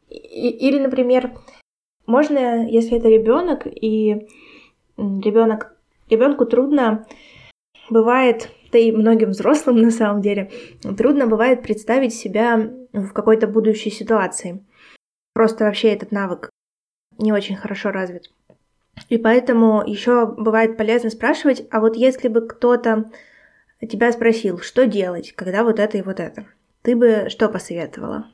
И, 0.10 0.50
или, 0.50 0.80
например, 0.80 1.38
можно, 2.08 2.68
если 2.68 2.98
это 2.98 3.10
ребенок, 3.10 3.68
и 3.68 4.28
ребенок 4.98 5.78
ребенку 6.10 6.48
трудно 6.48 7.06
бывает 7.92 8.50
да 8.72 8.78
и 8.78 8.92
многим 8.92 9.32
взрослым 9.32 9.78
на 9.82 9.92
самом 9.92 10.22
деле, 10.22 10.52
трудно 10.98 11.28
бывает 11.28 11.62
представить 11.62 12.14
себя 12.14 12.72
в 12.94 13.10
какой-то 13.10 13.48
будущей 13.48 13.92
ситуации. 13.92 14.64
Просто 15.34 15.66
вообще 15.66 15.90
этот 15.90 16.12
навык 16.12 16.50
не 17.18 17.32
очень 17.32 17.56
хорошо 17.56 17.92
развит. 17.92 18.32
И 19.10 19.18
поэтому 19.18 19.84
еще 19.86 20.26
бывает 20.26 20.78
полезно 20.78 21.10
спрашивать, 21.10 21.68
а 21.72 21.80
вот 21.80 21.96
если 21.96 22.28
бы 22.28 22.48
кто-то 22.48 23.06
тебя 23.88 24.12
спросил, 24.12 24.60
что 24.60 24.88
делать, 24.88 25.34
когда 25.34 25.64
вот 25.64 25.80
это 25.80 25.98
и 25.98 26.02
вот 26.02 26.20
это, 26.20 26.46
ты 26.82 26.96
бы 26.96 27.28
что 27.30 27.50
посоветовала? 27.50 28.28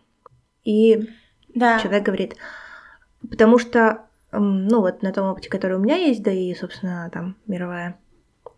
И 0.63 1.10
да. 1.54 1.80
человек 1.80 2.04
говорит, 2.04 2.36
потому 3.30 3.58
что, 3.58 4.06
ну 4.32 4.80
вот 4.80 5.02
на 5.02 5.12
том 5.12 5.30
опыте, 5.30 5.50
который 5.50 5.78
у 5.78 5.82
меня 5.82 5.98
есть, 5.98 6.24
да 6.24 6.32
и, 6.32 6.54
собственно, 6.56 7.10
там 7.12 7.36
мировая 7.46 8.00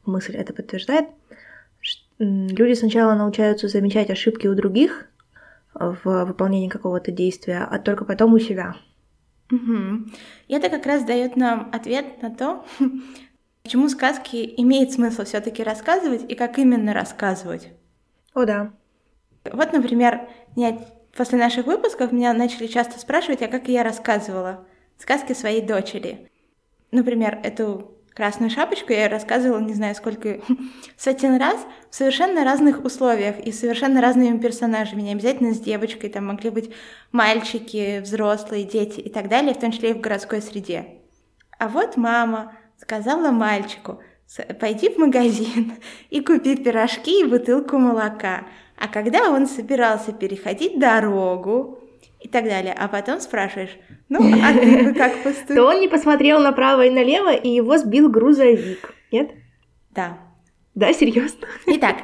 мысль 0.05 0.36
это 0.36 0.53
подтверждает, 0.53 1.08
люди 2.19 2.74
сначала 2.74 3.15
научаются 3.15 3.67
замечать 3.67 4.10
ошибки 4.10 4.48
у 4.48 4.55
других 4.55 5.07
в 5.74 6.25
выполнении 6.25 6.69
какого-то 6.69 7.12
действия, 7.12 7.67
а 7.69 7.79
только 7.79 8.05
потом 8.05 8.34
у 8.34 8.39
себя. 8.39 8.75
Угу. 9.51 10.10
И 10.48 10.53
это 10.53 10.69
как 10.69 10.86
раз 10.86 11.03
дает 11.03 11.36
нам 11.36 11.69
ответ 11.72 12.22
на 12.22 12.34
то, 12.34 12.65
почему 13.63 13.89
сказки 13.89 14.53
имеет 14.57 14.91
смысл 14.93 15.24
все-таки 15.24 15.63
рассказывать 15.63 16.25
и 16.29 16.36
как 16.36 16.57
именно 16.57 16.93
рассказывать. 16.93 17.69
О, 18.34 18.45
да. 18.45 18.74
Вот, 19.51 19.74
например, 19.74 20.27
после 21.15 21.38
наших 21.38 21.67
выпусков 21.67 22.12
меня 22.12 22.34
начали 22.34 22.67
часто 22.67 23.00
спрашивать, 23.00 23.41
а 23.41 23.48
как 23.48 23.67
я 23.67 23.84
рассказывала 23.84 24.65
сказки 24.98 25.34
своей 25.34 25.62
дочери. 25.62 26.31
Например, 26.91 27.39
эту 27.43 27.95
Красную 28.15 28.50
шапочку 28.50 28.93
я 28.93 29.10
рассказывала, 29.10 29.60
не 29.60 29.74
знаю 29.74 29.93
сколько, 29.93 30.39
сотен 30.98 31.38
раз, 31.38 31.57
в 31.89 31.95
совершенно 31.95 32.45
разных 32.45 32.86
условиях 32.86 33.41
и 33.41 33.51
совершенно 33.51 34.01
разными 34.01 34.38
персонажами, 34.38 35.01
не 35.01 35.12
обязательно 35.12 35.53
с 35.53 35.60
девочкой, 35.60 36.10
там 36.10 36.27
могли 36.27 36.50
быть 36.50 36.74
мальчики, 37.12 38.00
взрослые, 38.00 38.63
дети 38.63 39.01
и 39.01 39.10
так 39.10 39.27
далее, 39.27 39.53
в 39.53 39.60
том 39.60 39.74
числе 39.74 39.89
и 39.89 39.93
в 39.93 40.00
городской 40.00 40.41
среде. 40.41 41.01
А 41.60 41.67
вот 41.67 41.98
мама 41.98 42.53
сказала 42.77 43.31
мальчику, 43.31 44.00
пойди 44.62 44.89
в 44.89 44.98
магазин 44.98 45.74
и 46.10 46.22
купи 46.22 46.55
пирожки 46.55 47.19
и 47.19 47.25
бутылку 47.25 47.77
молока. 47.77 48.45
А 48.77 48.88
когда 48.88 49.29
он 49.29 49.45
собирался 49.45 50.13
переходить 50.13 50.79
дорогу, 50.79 51.81
и 52.25 52.27
так 52.27 52.46
далее. 52.46 52.74
А 52.74 52.88
потом 52.88 53.22
спрашиваешь, 53.22 53.77
ну, 54.10 54.20
а 54.44 54.51
ты 54.51 54.84
бы 54.84 54.94
как 54.96 55.13
поступил? 55.24 55.55
То 55.58 55.70
он 55.70 55.79
не 55.79 55.88
посмотрел 55.88 56.39
направо 56.39 56.88
и 56.88 56.89
налево, 56.89 57.32
и 57.32 57.50
его 57.50 57.77
сбил 57.77 58.10
грузовик, 58.10 58.96
нет? 59.12 59.29
Да. 59.91 60.17
Да, 60.74 60.91
серьезно? 60.91 61.48
Итак, 61.67 61.98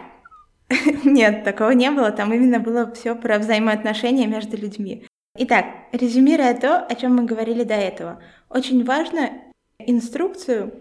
нет, 1.03 1.43
такого 1.43 1.71
не 1.71 1.89
было. 1.89 2.11
Там 2.11 2.31
именно 2.31 2.59
было 2.59 2.93
все 2.93 3.15
про 3.15 3.39
взаимоотношения 3.39 4.27
между 4.27 4.57
людьми. 4.57 5.07
Итак, 5.35 5.65
резюмируя 5.91 6.53
то, 6.53 6.77
о 6.77 6.93
чем 6.93 7.15
мы 7.15 7.23
говорили 7.23 7.63
до 7.63 7.73
этого, 7.73 8.21
очень 8.47 8.85
важно 8.85 9.31
инструкцию 9.79 10.71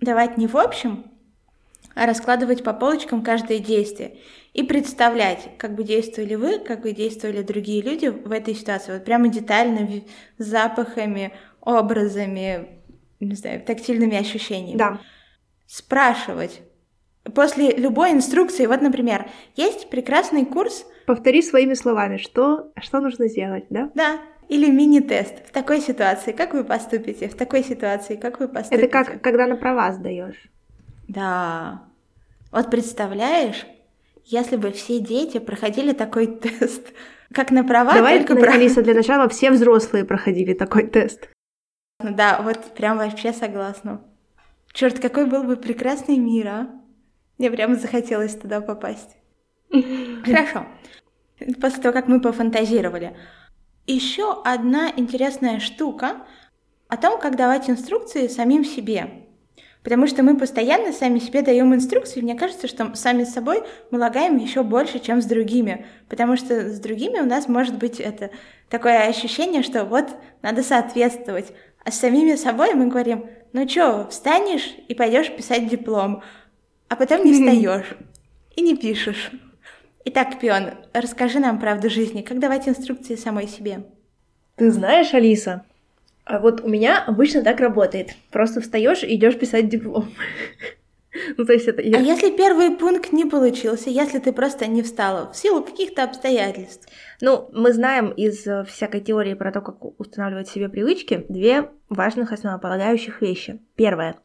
давать 0.00 0.36
не 0.36 0.48
в 0.48 0.56
общем, 0.56 1.04
раскладывать 1.94 2.64
по 2.64 2.72
полочкам 2.72 3.22
каждое 3.22 3.58
действие 3.58 4.18
и 4.52 4.62
представлять, 4.62 5.50
как 5.58 5.74
бы 5.74 5.84
действовали 5.84 6.34
вы, 6.34 6.58
как 6.58 6.82
бы 6.82 6.92
действовали 6.92 7.42
другие 7.42 7.82
люди 7.82 8.06
в 8.06 8.30
этой 8.30 8.54
ситуации. 8.54 8.92
Вот 8.92 9.04
прямо 9.04 9.28
детально, 9.28 9.88
запахами, 10.38 11.32
образами, 11.60 12.80
не 13.20 13.34
знаю, 13.34 13.62
тактильными 13.62 14.16
ощущениями. 14.16 14.78
Да. 14.78 15.00
Спрашивать. 15.66 16.62
После 17.34 17.72
любой 17.72 18.12
инструкции, 18.12 18.66
вот, 18.66 18.82
например, 18.82 19.28
есть 19.56 19.88
прекрасный 19.88 20.44
курс... 20.44 20.86
Повтори 21.06 21.42
своими 21.42 21.74
словами, 21.74 22.18
что, 22.18 22.72
что 22.80 23.00
нужно 23.00 23.28
сделать, 23.28 23.64
да? 23.70 23.90
Да, 23.94 24.18
или 24.48 24.70
мини-тест. 24.70 25.46
В 25.48 25.52
такой 25.52 25.80
ситуации 25.80 26.32
как 26.32 26.52
вы 26.52 26.64
поступите? 26.64 27.28
В 27.28 27.34
такой 27.34 27.64
ситуации 27.64 28.16
как 28.16 28.40
вы 28.40 28.48
поступите? 28.48 28.86
Это 28.86 28.92
как, 28.92 29.22
когда 29.22 29.46
на 29.46 29.56
права 29.56 29.92
сдаешь. 29.92 30.50
Да. 31.08 31.82
Вот 32.50 32.70
представляешь, 32.70 33.66
если 34.24 34.56
бы 34.56 34.70
все 34.72 35.00
дети 35.00 35.38
проходили 35.38 35.92
такой 35.92 36.26
тест, 36.40 36.92
как 37.32 37.50
на 37.50 37.64
права, 37.64 37.94
Давай, 37.94 38.18
только 38.18 38.36
про... 38.36 38.52
Алиса, 38.52 38.82
для 38.82 38.94
начала 38.94 39.28
все 39.28 39.50
взрослые 39.50 40.04
проходили 40.04 40.54
такой 40.54 40.86
тест. 40.86 41.28
Ну 42.02 42.14
да, 42.14 42.40
вот 42.42 42.74
прям 42.74 42.98
вообще 42.98 43.32
согласна. 43.32 44.02
Черт, 44.72 44.98
какой 44.98 45.26
был 45.26 45.44
бы 45.44 45.56
прекрасный 45.56 46.16
мир, 46.16 46.48
а? 46.48 46.70
Мне 47.38 47.50
прямо 47.50 47.74
захотелось 47.74 48.34
туда 48.34 48.60
попасть. 48.60 49.16
Хорошо. 50.24 50.66
После 51.60 51.82
того, 51.82 51.92
как 51.92 52.08
мы 52.08 52.20
пофантазировали. 52.20 53.16
Еще 53.86 54.40
одна 54.44 54.90
интересная 54.96 55.60
штука 55.60 56.26
о 56.88 56.96
том, 56.96 57.20
как 57.20 57.36
давать 57.36 57.68
инструкции 57.68 58.28
самим 58.28 58.64
себе. 58.64 59.23
Потому 59.84 60.06
что 60.06 60.22
мы 60.22 60.38
постоянно 60.38 60.92
сами 60.92 61.18
себе 61.18 61.42
даем 61.42 61.74
инструкции, 61.74 62.18
и 62.18 62.22
мне 62.22 62.34
кажется, 62.34 62.66
что 62.66 62.94
сами 62.94 63.24
с 63.24 63.34
собой 63.34 63.62
мы 63.90 63.98
лагаем 63.98 64.38
еще 64.38 64.62
больше, 64.62 64.98
чем 64.98 65.20
с 65.20 65.26
другими. 65.26 65.86
Потому 66.08 66.36
что 66.38 66.70
с 66.70 66.80
другими 66.80 67.20
у 67.20 67.26
нас 67.26 67.48
может 67.48 67.76
быть 67.76 68.00
это 68.00 68.30
такое 68.70 69.06
ощущение, 69.06 69.62
что 69.62 69.84
вот 69.84 70.08
надо 70.40 70.62
соответствовать. 70.62 71.52
А 71.84 71.90
с 71.90 72.00
самими 72.00 72.34
собой 72.34 72.72
мы 72.74 72.86
говорим, 72.86 73.26
ну 73.52 73.68
что, 73.68 74.08
встанешь 74.08 74.74
и 74.88 74.94
пойдешь 74.94 75.30
писать 75.30 75.68
диплом, 75.68 76.22
а 76.88 76.96
потом 76.96 77.22
не 77.22 77.34
встаешь 77.34 77.94
и 78.56 78.62
не 78.62 78.74
пишешь. 78.74 79.32
Итак, 80.06 80.40
Пион, 80.40 80.70
расскажи 80.94 81.40
нам 81.40 81.60
правду 81.60 81.90
жизни. 81.90 82.22
Как 82.22 82.38
давать 82.38 82.66
инструкции 82.66 83.16
самой 83.16 83.48
себе? 83.48 83.84
Ты 84.56 84.70
знаешь, 84.70 85.12
Алиса, 85.12 85.66
а 86.24 86.38
вот 86.38 86.62
у 86.62 86.68
меня 86.68 87.02
обычно 87.04 87.42
так 87.42 87.60
работает. 87.60 88.14
Просто 88.30 88.60
встаешь 88.60 89.02
и 89.02 89.14
идешь 89.14 89.38
писать 89.38 89.68
диплом. 89.68 90.08
Ну, 91.36 91.44
то 91.44 91.52
есть 91.52 91.68
это... 91.68 91.80
Я... 91.80 91.98
А 91.98 92.00
если 92.00 92.36
первый 92.36 92.72
пункт 92.72 93.12
не 93.12 93.24
получился, 93.24 93.88
если 93.88 94.18
ты 94.18 94.32
просто 94.32 94.66
не 94.66 94.82
встала 94.82 95.32
в 95.32 95.36
силу 95.36 95.62
каких-то 95.62 96.02
обстоятельств? 96.02 96.88
Ну, 97.20 97.48
мы 97.52 97.72
знаем 97.72 98.10
из 98.10 98.44
э, 98.48 98.64
всякой 98.64 99.00
теории 99.00 99.34
про 99.34 99.52
то, 99.52 99.60
как 99.60 99.84
устанавливать 100.00 100.48
себе 100.48 100.68
привычки, 100.68 101.24
две 101.28 101.70
важных 101.88 102.32
основополагающих 102.32 103.22
вещи. 103.22 103.60
Первое. 103.76 104.16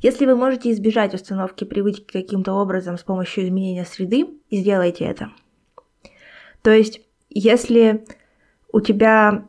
Если 0.00 0.24
вы 0.24 0.36
можете 0.36 0.70
избежать 0.70 1.12
установки 1.12 1.64
привычки 1.64 2.12
каким-то 2.12 2.54
образом 2.54 2.96
с 2.96 3.02
помощью 3.02 3.44
изменения 3.44 3.84
среды, 3.84 4.26
сделайте 4.50 5.04
это. 5.04 5.32
То 6.62 6.70
есть, 6.70 7.02
если 7.28 8.06
у 8.72 8.80
тебя 8.80 9.46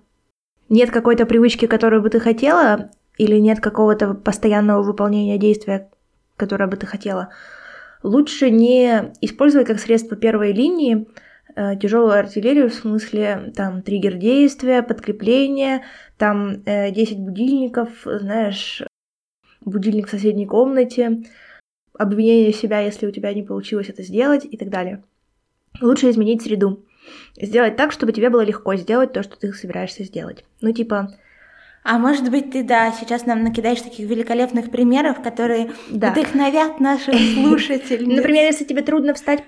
нет 0.70 0.92
какой-то 0.92 1.26
привычки, 1.26 1.68
которую 1.68 2.02
бы 2.02 2.10
ты 2.10 2.20
хотела, 2.20 2.92
или 3.18 3.38
нет 3.38 3.60
какого-то 3.60 4.14
постоянного 4.14 4.84
выполнения 4.84 5.38
действия, 5.38 5.90
которое 6.36 6.68
бы 6.68 6.78
ты 6.78 6.86
хотела, 6.86 7.30
лучше 8.04 8.50
не 8.50 9.12
использовать 9.22 9.68
как 9.68 9.80
средство 9.80 10.16
первой 10.16 10.52
линии 10.54 11.08
э, 11.56 11.76
тяжелую 11.78 12.18
артиллерию 12.18 12.70
в 12.70 12.74
смысле 12.74 13.54
там 13.56 13.82
триггер 13.82 14.16
действия, 14.16 14.84
подкрепление, 14.84 15.84
там 16.18 16.62
э, 16.66 16.92
10 16.92 17.20
будильников, 17.20 17.90
знаешь, 18.06 18.84
будильник 19.62 20.08
в 20.08 20.12
соседней 20.12 20.46
комнате, 20.46 21.24
обвинение 21.98 22.54
себя, 22.54 22.80
если 22.82 23.08
у 23.08 23.12
тебя 23.12 23.34
не 23.34 23.44
получилось 23.44 23.90
это 23.90 24.04
сделать 24.04 24.46
и 24.46 24.58
так 24.58 24.70
далее. 24.70 25.04
Лучше 25.82 26.10
изменить 26.10 26.44
среду. 26.44 26.86
Сделать 27.40 27.76
так, 27.76 27.92
чтобы 27.92 28.14
тебе 28.14 28.30
было 28.30 28.42
легко 28.42 28.76
сделать 28.76 29.14
то, 29.14 29.24
что 29.24 29.38
ты 29.38 29.54
собираешься 29.54 30.04
сделать. 30.04 30.44
Ну, 30.62 30.72
типа... 30.72 31.16
А 31.84 32.00
может 32.00 32.30
быть, 32.30 32.52
ты, 32.52 32.64
да, 32.64 32.92
сейчас 32.92 33.26
нам 33.26 33.44
накидаешь 33.44 33.82
таких 33.82 34.10
великолепных 34.10 34.72
примеров, 34.72 35.22
которые 35.22 35.72
да. 35.90 36.12
вдохновят 36.12 36.82
наших 36.82 37.16
слушателей. 37.34 38.18
Например, 38.18 38.44
если 38.44 38.66
тебе 38.66 38.82
трудно 38.82 39.14
встать, 39.14 39.44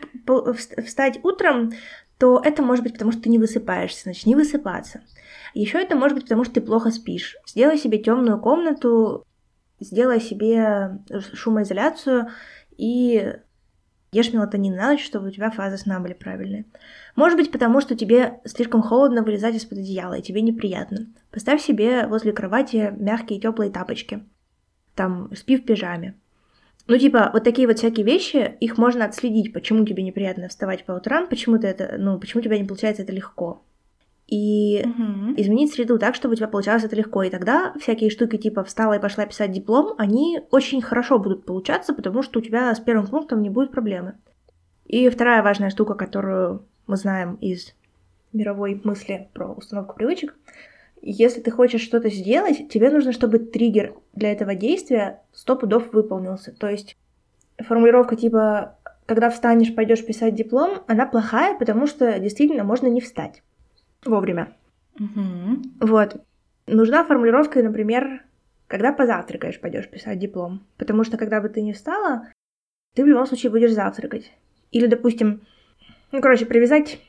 встать 0.86 1.20
утром, 1.24 1.74
то 2.18 2.42
это 2.44 2.62
может 2.62 2.84
быть 2.84 2.94
потому, 2.94 3.12
что 3.12 3.24
ты 3.24 3.30
не 3.30 3.40
высыпаешься, 3.40 4.08
начни 4.08 4.36
высыпаться. 4.36 5.02
Еще 5.54 5.80
это 5.82 5.96
может 5.96 6.16
быть 6.16 6.26
потому, 6.26 6.44
что 6.46 6.56
ты 6.56 6.62
плохо 6.62 6.92
спишь. 6.92 7.36
Сделай 7.46 7.78
себе 7.78 7.98
темную 7.98 8.40
комнату, 8.40 9.26
сделай 9.80 10.22
себе 10.22 11.00
шумоизоляцию 11.34 12.30
и 12.78 13.36
ешь 14.12 14.34
мелатонин 14.34 14.76
на 14.76 14.92
ночь, 14.92 15.06
чтобы 15.06 15.28
у 15.28 15.32
тебя 15.32 15.52
фазы 15.52 15.78
сна 15.78 16.00
были 16.00 16.14
правильные. 16.14 16.66
Может 17.16 17.38
быть, 17.38 17.52
потому 17.52 17.82
что 17.82 17.96
тебе 17.96 18.40
слишком 18.46 18.82
холодно 18.82 19.24
вылезать 19.24 19.56
из-под 19.56 19.80
одеяла, 19.80 20.16
и 20.16 20.22
тебе 20.22 20.42
неприятно. 20.42 21.08
Поставь 21.32 21.62
себе 21.62 22.08
возле 22.08 22.32
кровати 22.32 22.94
мягкие 22.98 23.40
теплые 23.40 23.72
тапочки. 23.72 24.24
Там, 24.96 25.34
спи 25.36 25.58
в 25.58 25.66
пижаме. 25.66 26.16
Ну, 26.88 26.98
типа, 26.98 27.30
вот 27.34 27.44
такие 27.44 27.68
вот 27.68 27.78
всякие 27.78 28.04
вещи, 28.04 28.58
их 28.60 28.80
можно 28.80 29.06
отследить, 29.06 29.54
почему 29.54 29.86
тебе 29.86 30.02
неприятно 30.02 30.48
вставать 30.48 30.86
по 30.86 30.94
утрам, 30.94 31.28
почему 31.28 31.60
ты 31.60 31.68
это, 31.68 31.98
ну, 32.00 32.20
почему 32.20 32.42
у 32.42 32.44
тебя 32.44 32.58
не 32.58 32.66
получается 32.66 33.04
это 33.04 33.14
легко. 33.14 33.62
И 34.30 34.84
угу. 34.86 35.34
изменить 35.38 35.74
среду 35.74 35.98
так, 35.98 36.14
чтобы 36.14 36.34
у 36.34 36.36
тебя 36.36 36.48
получалось 36.48 36.84
это 36.84 36.96
легко. 36.96 37.24
И 37.24 37.32
тогда 37.32 37.74
всякие 37.80 38.12
штуки 38.12 38.38
типа 38.38 38.64
встала 38.64 38.94
и 38.94 39.02
пошла 39.02 39.26
писать 39.26 39.52
диплом, 39.52 39.96
они 39.98 40.42
очень 40.52 40.84
хорошо 40.84 41.18
будут 41.18 41.46
получаться, 41.46 41.96
потому 41.96 42.22
что 42.22 42.38
у 42.38 42.42
тебя 42.44 42.74
с 42.76 42.80
первым 42.80 43.08
пунктом 43.08 43.42
не 43.42 43.50
будет 43.50 43.72
проблемы. 43.72 44.14
И 44.86 45.10
вторая 45.10 45.42
важная 45.42 45.72
штука, 45.72 45.96
которую 45.96 46.64
мы 46.86 46.96
знаем 46.96 47.36
из 47.42 47.74
мировой 48.32 48.80
мысли 48.84 49.30
про 49.34 49.52
установку 49.52 49.96
привычек. 49.96 50.36
Если 51.02 51.42
ты 51.42 51.50
хочешь 51.50 51.82
что-то 51.82 52.12
сделать, 52.12 52.70
тебе 52.70 52.92
нужно, 52.92 53.14
чтобы 53.14 53.40
триггер 53.40 53.96
для 54.14 54.32
этого 54.32 54.54
действия 54.54 55.24
сто 55.34 55.56
пудов 55.56 55.92
выполнился. 55.92 56.52
То 56.52 56.70
есть 56.70 56.96
формулировка 57.58 58.16
типа 58.16 58.78
«когда 59.08 59.32
встанешь, 59.32 59.74
пойдешь 59.74 60.06
писать 60.06 60.36
диплом», 60.36 60.84
она 60.86 61.08
плохая, 61.08 61.58
потому 61.58 61.88
что 61.88 62.20
действительно 62.20 62.64
можно 62.64 62.86
не 62.86 63.02
встать 63.02 63.42
вовремя. 64.06 64.56
Угу. 65.00 65.88
Вот. 65.88 66.24
Нужна 66.68 67.04
формулировка, 67.04 67.64
например, 67.64 68.24
когда 68.68 68.94
позавтракаешь, 68.94 69.60
пойдешь 69.60 69.90
писать 69.90 70.20
диплом. 70.20 70.66
Потому 70.78 71.04
что 71.04 71.18
когда 71.18 71.42
бы 71.42 71.50
ты 71.50 71.62
не 71.62 71.74
встала, 71.74 72.28
ты 72.96 73.04
в 73.04 73.08
любом 73.08 73.26
случае 73.26 73.52
будешь 73.52 73.72
завтракать. 73.72 74.32
Или, 74.72 74.86
допустим, 74.88 75.42
ну, 76.12 76.22
короче, 76.22 76.46
привязать 76.46 77.00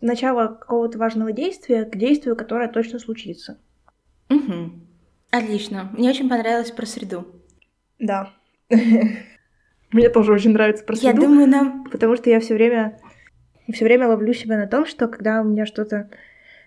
начало 0.00 0.48
какого-то 0.48 0.98
важного 0.98 1.32
действия 1.32 1.84
к 1.84 1.96
действию, 1.96 2.36
которое 2.36 2.68
точно 2.68 2.98
случится. 2.98 3.58
Угу. 4.30 4.72
Отлично. 5.30 5.90
Мне 5.92 6.10
очень 6.10 6.28
понравилось 6.28 6.70
про 6.70 6.86
среду. 6.86 7.26
Да. 7.98 8.32
Мне 9.90 10.08
тоже 10.10 10.32
очень 10.32 10.52
нравится 10.52 10.84
про 10.84 10.96
среду. 10.96 11.20
Я 11.20 11.26
думаю, 11.26 11.48
нам... 11.48 11.84
Потому 11.84 12.16
что 12.16 12.30
я 12.30 12.40
все 12.40 12.54
время 12.54 12.98
все 13.72 13.84
время 13.84 14.08
ловлю 14.08 14.32
себя 14.32 14.56
на 14.56 14.66
том, 14.66 14.86
что 14.86 15.08
когда 15.08 15.40
у 15.40 15.44
меня 15.44 15.66
что-то 15.66 16.08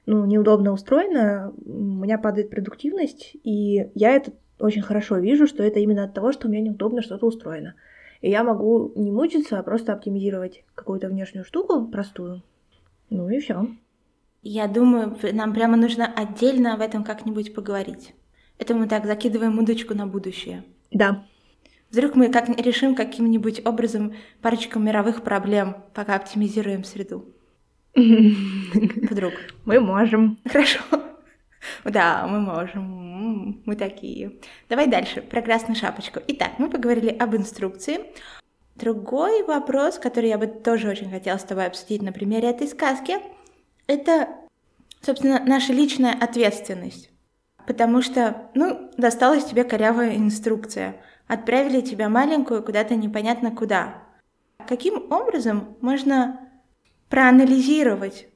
ну, 0.05 0.25
неудобно 0.25 0.71
устроено, 0.71 1.53
у 1.65 2.03
меня 2.03 2.17
падает 2.17 2.49
продуктивность, 2.49 3.35
и 3.43 3.89
я 3.95 4.15
это 4.15 4.33
очень 4.59 4.81
хорошо 4.81 5.17
вижу, 5.17 5.47
что 5.47 5.63
это 5.63 5.79
именно 5.79 6.03
от 6.03 6.13
того, 6.13 6.31
что 6.31 6.47
у 6.47 6.51
меня 6.51 6.61
неудобно 6.61 7.01
что-то 7.01 7.25
устроено. 7.25 7.75
И 8.21 8.29
я 8.29 8.43
могу 8.43 8.91
не 8.95 9.11
мучиться, 9.11 9.57
а 9.57 9.63
просто 9.63 9.93
оптимизировать 9.93 10.63
какую-то 10.75 11.07
внешнюю 11.07 11.43
штуку 11.43 11.87
простую. 11.87 12.43
Ну 13.09 13.29
и 13.29 13.39
все. 13.39 13.67
Я 14.43 14.67
думаю, 14.67 15.17
нам 15.33 15.53
прямо 15.53 15.77
нужно 15.77 16.05
отдельно 16.05 16.73
об 16.73 16.81
этом 16.81 17.03
как-нибудь 17.03 17.53
поговорить. 17.53 18.13
Это 18.57 18.75
мы 18.75 18.87
так 18.87 19.05
закидываем 19.05 19.57
удочку 19.57 19.95
на 19.95 20.05
будущее. 20.05 20.63
Да. 20.91 21.25
Вдруг 21.91 22.15
мы 22.15 22.30
как 22.30 22.49
решим 22.49 22.95
каким-нибудь 22.95 23.65
образом 23.65 24.13
парочку 24.41 24.80
мировых 24.80 25.23
проблем, 25.23 25.75
пока 25.93 26.15
оптимизируем 26.15 26.84
среду. 26.84 27.25
Вдруг. 27.93 29.34
Мы 29.65 29.80
можем. 29.80 30.39
Хорошо. 30.49 30.80
Да, 31.84 32.25
мы 32.27 32.39
можем. 32.39 33.62
Мы 33.65 33.75
такие. 33.75 34.32
Давай 34.67 34.88
дальше, 34.88 35.21
про 35.21 35.43
красную 35.43 35.75
шапочку. 35.75 36.19
Итак, 36.27 36.54
мы 36.58 36.71
поговорили 36.71 37.10
об 37.10 37.36
инструкции. 37.36 37.99
Другой 38.73 39.43
вопрос, 39.43 39.99
который 39.99 40.30
я 40.30 40.39
бы 40.39 40.47
тоже 40.47 40.89
очень 40.89 41.12
хотела 41.12 41.38
с 41.38 41.43
тобой 41.43 41.67
обсудить 41.67 42.01
на 42.01 42.12
примере 42.12 42.49
этой 42.49 42.67
сказки, 42.67 43.17
это, 43.86 44.30
собственно, 45.01 45.43
наша 45.45 45.71
личная 45.71 46.13
ответственность. 46.19 47.12
Потому 47.67 48.01
что, 48.01 48.49
ну, 48.56 48.89
досталась 48.97 49.45
тебе 49.45 49.63
корявая 49.63 50.17
инструкция. 50.17 50.95
Отправили 51.32 51.80
тебя 51.80 52.10
маленькую 52.10 52.62
куда-то 52.62 52.94
непонятно 52.96 53.56
куда. 53.56 54.04
Каким 54.67 55.10
образом 55.10 55.78
можно 55.80 56.41
проанализировать 57.08 58.28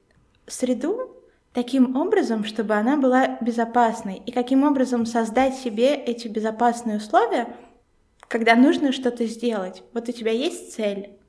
среду 0.48 1.14
таким 1.52 1.98
образом, 1.98 2.46
чтобы 2.46 2.76
она 2.76 2.96
была 2.96 3.38
безопасной, 3.42 4.22
и 4.26 4.32
каким 4.32 4.64
образом 4.64 5.06
создать 5.06 5.56
себе 5.56 5.94
эти 5.94 6.30
безопасные 6.30 6.96
условия, 6.96 7.54
когда 8.30 8.56
нужно 8.56 8.94
что-то 8.94 9.26
сделать. 9.26 9.84
Вот 9.92 10.08
у 10.08 10.14
тебя 10.14 10.32
есть 10.32 10.74
цель, 10.74 11.20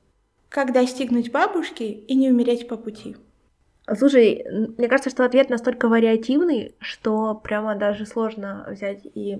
как 0.48 0.72
достигнуть 0.72 1.32
бабушки 1.32 1.82
и 1.82 2.14
не 2.14 2.30
умереть 2.30 2.68
по 2.68 2.76
пути. 2.76 3.16
Слушай, 3.92 4.46
мне 4.78 4.86
кажется, 4.86 5.10
что 5.10 5.24
ответ 5.24 5.50
настолько 5.50 5.88
вариативный, 5.88 6.76
что 6.78 7.34
прямо 7.34 7.74
даже 7.74 8.06
сложно 8.06 8.68
взять 8.70 9.04
и 9.14 9.38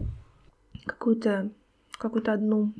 какую-то 0.87 1.53
какую-то 1.99 2.33
одну 2.33 2.73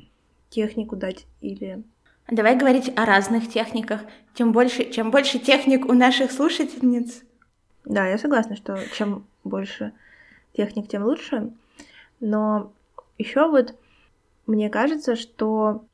технику 0.49 0.95
дать 0.95 1.25
или 1.41 1.83
Давай 2.29 2.57
говорить 2.57 2.91
о 2.97 3.05
разных 3.05 3.49
техниках. 3.49 4.01
Тем 4.33 4.51
больше, 4.51 4.91
чем 4.91 5.11
больше 5.11 5.39
техник 5.39 5.85
у 5.85 5.93
наших 5.93 6.31
слушательниц. 6.31 7.23
Да, 7.85 8.05
я 8.05 8.17
согласна, 8.17 8.57
что 8.57 8.77
чем 8.93 9.25
больше 9.45 9.93
техник, 10.51 10.89
тем 10.89 11.05
лучше. 11.05 11.53
Но 12.19 12.73
еще 13.17 13.49
вот 13.49 13.75
мне 14.45 14.69
кажется, 14.69 15.15
что 15.15 15.85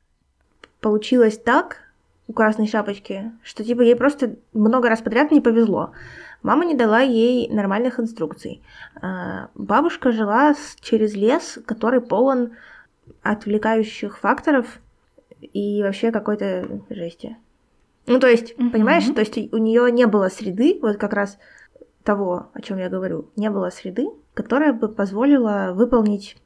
получилось 0.80 1.38
так 1.38 1.84
у 2.26 2.32
красной 2.32 2.66
шапочки, 2.66 3.30
что 3.44 3.62
типа 3.62 3.82
ей 3.82 3.94
просто 3.94 4.34
много 4.52 4.88
раз 4.88 5.02
подряд 5.02 5.30
не 5.30 5.40
повезло. 5.40 5.92
Мама 6.42 6.64
не 6.64 6.74
дала 6.74 7.00
ей 7.00 7.48
нормальных 7.48 8.00
инструкций. 8.00 8.60
А, 9.00 9.50
бабушка 9.54 10.10
жила 10.10 10.54
через 10.80 11.14
лес, 11.14 11.58
который 11.64 12.00
полон 12.00 12.52
отвлекающих 13.22 14.18
факторов 14.18 14.80
и 15.40 15.82
вообще 15.82 16.10
какой-то 16.10 16.80
жести. 16.90 17.36
Ну, 18.06 18.20
то 18.20 18.26
есть, 18.26 18.52
mm-hmm. 18.52 18.70
понимаешь, 18.70 19.04
то 19.06 19.20
есть 19.20 19.36
у 19.52 19.56
нее 19.56 19.90
не 19.90 20.06
было 20.06 20.28
среды, 20.28 20.78
вот 20.82 20.96
как 20.96 21.12
раз 21.12 21.38
того, 22.02 22.50
о 22.52 22.60
чем 22.60 22.78
я 22.78 22.88
говорю, 22.88 23.30
не 23.36 23.50
было 23.50 23.70
среды, 23.70 24.08
которая 24.34 24.72
бы 24.72 24.88
позволила 24.88 25.72
выполнить 25.74 26.36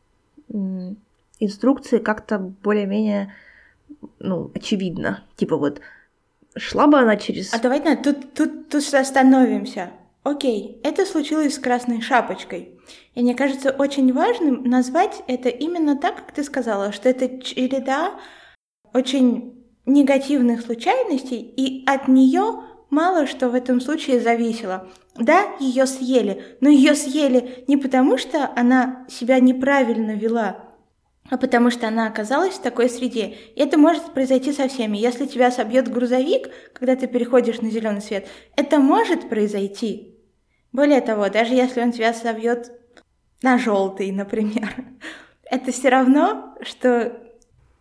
инструкции 1.40 1.98
как-то 1.98 2.38
более-менее, 2.38 3.34
ну, 4.18 4.50
очевидно. 4.54 5.24
Типа 5.36 5.56
вот 5.56 5.80
шла 6.56 6.86
бы 6.86 6.98
она 6.98 7.16
через... 7.16 7.52
А 7.52 7.58
давай, 7.58 7.80
на, 7.80 7.96
тут, 7.96 8.34
тут, 8.34 8.68
тут 8.68 8.94
остановимся. 8.94 9.90
Окей, 10.22 10.80
это 10.84 11.06
случилось 11.06 11.54
с 11.54 11.58
Красной 11.58 12.00
Шапочкой. 12.00 12.78
И 13.14 13.22
мне 13.22 13.34
кажется 13.34 13.70
очень 13.70 14.12
важным 14.12 14.64
назвать 14.64 15.22
это 15.26 15.48
именно 15.48 15.96
так, 15.96 16.16
как 16.16 16.32
ты 16.32 16.44
сказала, 16.44 16.92
что 16.92 17.08
это 17.08 17.40
череда 17.40 18.14
очень 18.92 19.64
негативных 19.86 20.60
случайностей, 20.62 21.40
и 21.40 21.84
от 21.86 22.08
нее 22.08 22.62
мало 22.90 23.26
что 23.26 23.48
в 23.48 23.54
этом 23.54 23.80
случае 23.80 24.20
зависело. 24.20 24.88
Да, 25.16 25.46
ее 25.58 25.86
съели, 25.86 26.56
но 26.60 26.68
ее 26.68 26.94
съели 26.94 27.64
не 27.66 27.76
потому, 27.76 28.18
что 28.18 28.50
она 28.54 29.06
себя 29.08 29.40
неправильно 29.40 30.12
вела, 30.12 30.67
а 31.30 31.36
потому 31.36 31.70
что 31.70 31.88
она 31.88 32.06
оказалась 32.06 32.54
в 32.54 32.62
такой 32.62 32.88
среде. 32.88 33.34
И 33.54 33.60
это 33.60 33.78
может 33.78 34.14
произойти 34.14 34.52
со 34.52 34.68
всеми. 34.68 34.96
Если 34.96 35.26
тебя 35.26 35.50
собьет 35.50 35.88
грузовик, 35.92 36.48
когда 36.72 36.96
ты 36.96 37.06
переходишь 37.06 37.60
на 37.60 37.70
зеленый 37.70 38.00
свет, 38.00 38.28
это 38.56 38.78
может 38.78 39.28
произойти. 39.28 40.16
Более 40.72 41.00
того, 41.00 41.28
даже 41.28 41.54
если 41.54 41.80
он 41.80 41.92
тебя 41.92 42.14
собьет 42.14 42.72
на 43.42 43.58
желтый, 43.58 44.10
например, 44.12 44.74
это 45.50 45.72
все 45.72 45.88
равно, 45.88 46.56
что 46.62 47.12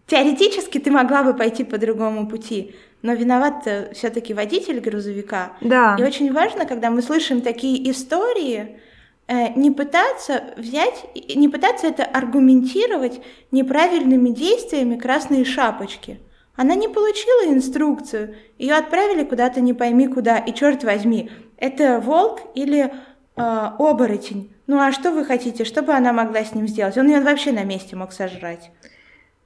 теоретически 0.07 0.79
ты 0.79 0.91
могла 0.91 1.23
бы 1.23 1.33
пойти 1.33 1.63
по 1.63 1.77
другому 1.77 2.27
пути, 2.27 2.75
но 3.01 3.13
виноват 3.13 3.67
все-таки 3.93 4.33
водитель 4.33 4.79
грузовика. 4.79 5.53
Да. 5.61 5.95
И 5.99 6.03
очень 6.03 6.33
важно, 6.33 6.65
когда 6.65 6.89
мы 6.89 7.01
слышим 7.01 7.41
такие 7.41 7.89
истории, 7.91 8.79
Э, 8.79 8.86
не 9.27 9.71
пытаться 9.71 10.53
взять, 10.55 11.05
не 11.35 11.49
пытаться 11.49 11.87
это 11.87 12.05
аргументировать 12.05 13.21
неправильными 13.51 14.29
действиями 14.29 14.97
красной 14.97 15.43
шапочки. 15.43 16.19
Она 16.55 16.75
не 16.75 16.87
получила 16.87 17.53
инструкцию, 17.53 18.35
ее 18.57 18.75
отправили 18.75 19.23
куда-то 19.23 19.61
не 19.61 19.73
пойми 19.73 20.07
куда, 20.07 20.37
и 20.37 20.53
черт 20.53 20.83
возьми, 20.83 21.29
это 21.57 21.99
волк 21.99 22.41
или 22.55 22.85
э, 22.85 22.89
оборотень. 23.35 24.51
Ну 24.65 24.79
а 24.79 24.91
что 24.91 25.11
вы 25.11 25.23
хотите, 25.23 25.65
что 25.65 25.81
бы 25.81 25.93
она 25.93 26.13
могла 26.13 26.43
с 26.43 26.55
ним 26.55 26.67
сделать? 26.67 26.97
Он 26.97 27.07
ее 27.07 27.21
вообще 27.21 27.51
на 27.51 27.63
месте 27.63 27.95
мог 27.95 28.11
сожрать. 28.11 28.71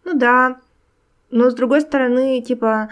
Ну 0.03 0.13
да, 0.13 0.57
но 1.31 1.49
с 1.49 1.53
другой 1.53 1.81
стороны, 1.81 2.41
типа, 2.41 2.89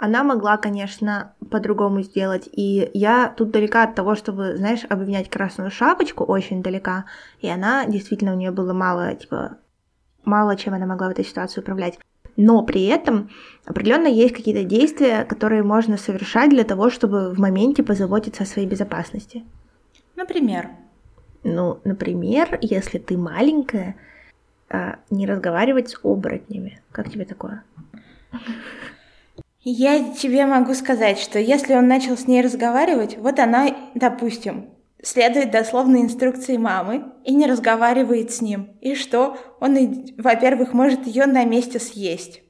она 0.00 0.24
могла, 0.24 0.56
конечно, 0.56 1.34
по-другому 1.50 2.00
сделать. 2.00 2.48
И 2.50 2.90
я 2.94 3.28
тут 3.36 3.50
далека 3.50 3.82
от 3.82 3.94
того, 3.94 4.14
чтобы, 4.14 4.56
знаешь, 4.56 4.86
обвинять 4.88 5.28
красную 5.28 5.70
шапочку, 5.70 6.24
очень 6.24 6.62
далека. 6.62 7.04
И 7.40 7.48
она, 7.48 7.84
действительно, 7.84 8.32
у 8.32 8.36
нее 8.36 8.50
было 8.50 8.72
мало, 8.72 9.14
типа, 9.14 9.58
мало 10.24 10.56
чем 10.56 10.72
она 10.72 10.86
могла 10.86 11.08
в 11.08 11.10
этой 11.10 11.24
ситуации 11.24 11.60
управлять. 11.60 11.98
Но 12.38 12.62
при 12.62 12.86
этом 12.86 13.28
определенно 13.66 14.06
есть 14.06 14.34
какие-то 14.34 14.64
действия, 14.64 15.24
которые 15.24 15.62
можно 15.62 15.98
совершать 15.98 16.48
для 16.48 16.64
того, 16.64 16.88
чтобы 16.88 17.34
в 17.34 17.38
моменте 17.38 17.82
позаботиться 17.82 18.44
о 18.44 18.46
своей 18.46 18.66
безопасности. 18.66 19.44
Например? 20.16 20.70
Ну, 21.42 21.78
например, 21.84 22.58
если 22.62 22.96
ты 22.96 23.18
маленькая, 23.18 23.96
а, 24.70 24.96
не 25.10 25.26
разговаривать 25.26 25.90
с 25.90 26.00
оборотнями. 26.02 26.80
Как 26.90 27.10
тебе 27.10 27.26
такое? 27.26 27.64
Я 29.62 30.14
тебе 30.14 30.46
могу 30.46 30.72
сказать, 30.72 31.18
что 31.18 31.38
если 31.38 31.74
он 31.74 31.86
начал 31.86 32.16
с 32.16 32.26
ней 32.26 32.40
разговаривать, 32.40 33.18
вот 33.18 33.38
она, 33.38 33.68
допустим, 33.94 34.70
следует 35.02 35.50
дословно 35.50 35.98
инструкции 35.98 36.56
мамы 36.56 37.04
и 37.24 37.34
не 37.34 37.46
разговаривает 37.46 38.32
с 38.32 38.40
ним. 38.40 38.70
И 38.80 38.94
что? 38.94 39.36
Он, 39.60 39.76
во-первых, 40.16 40.72
может 40.72 41.06
ее 41.06 41.26
на 41.26 41.44
месте 41.44 41.78
съесть. 41.78 42.40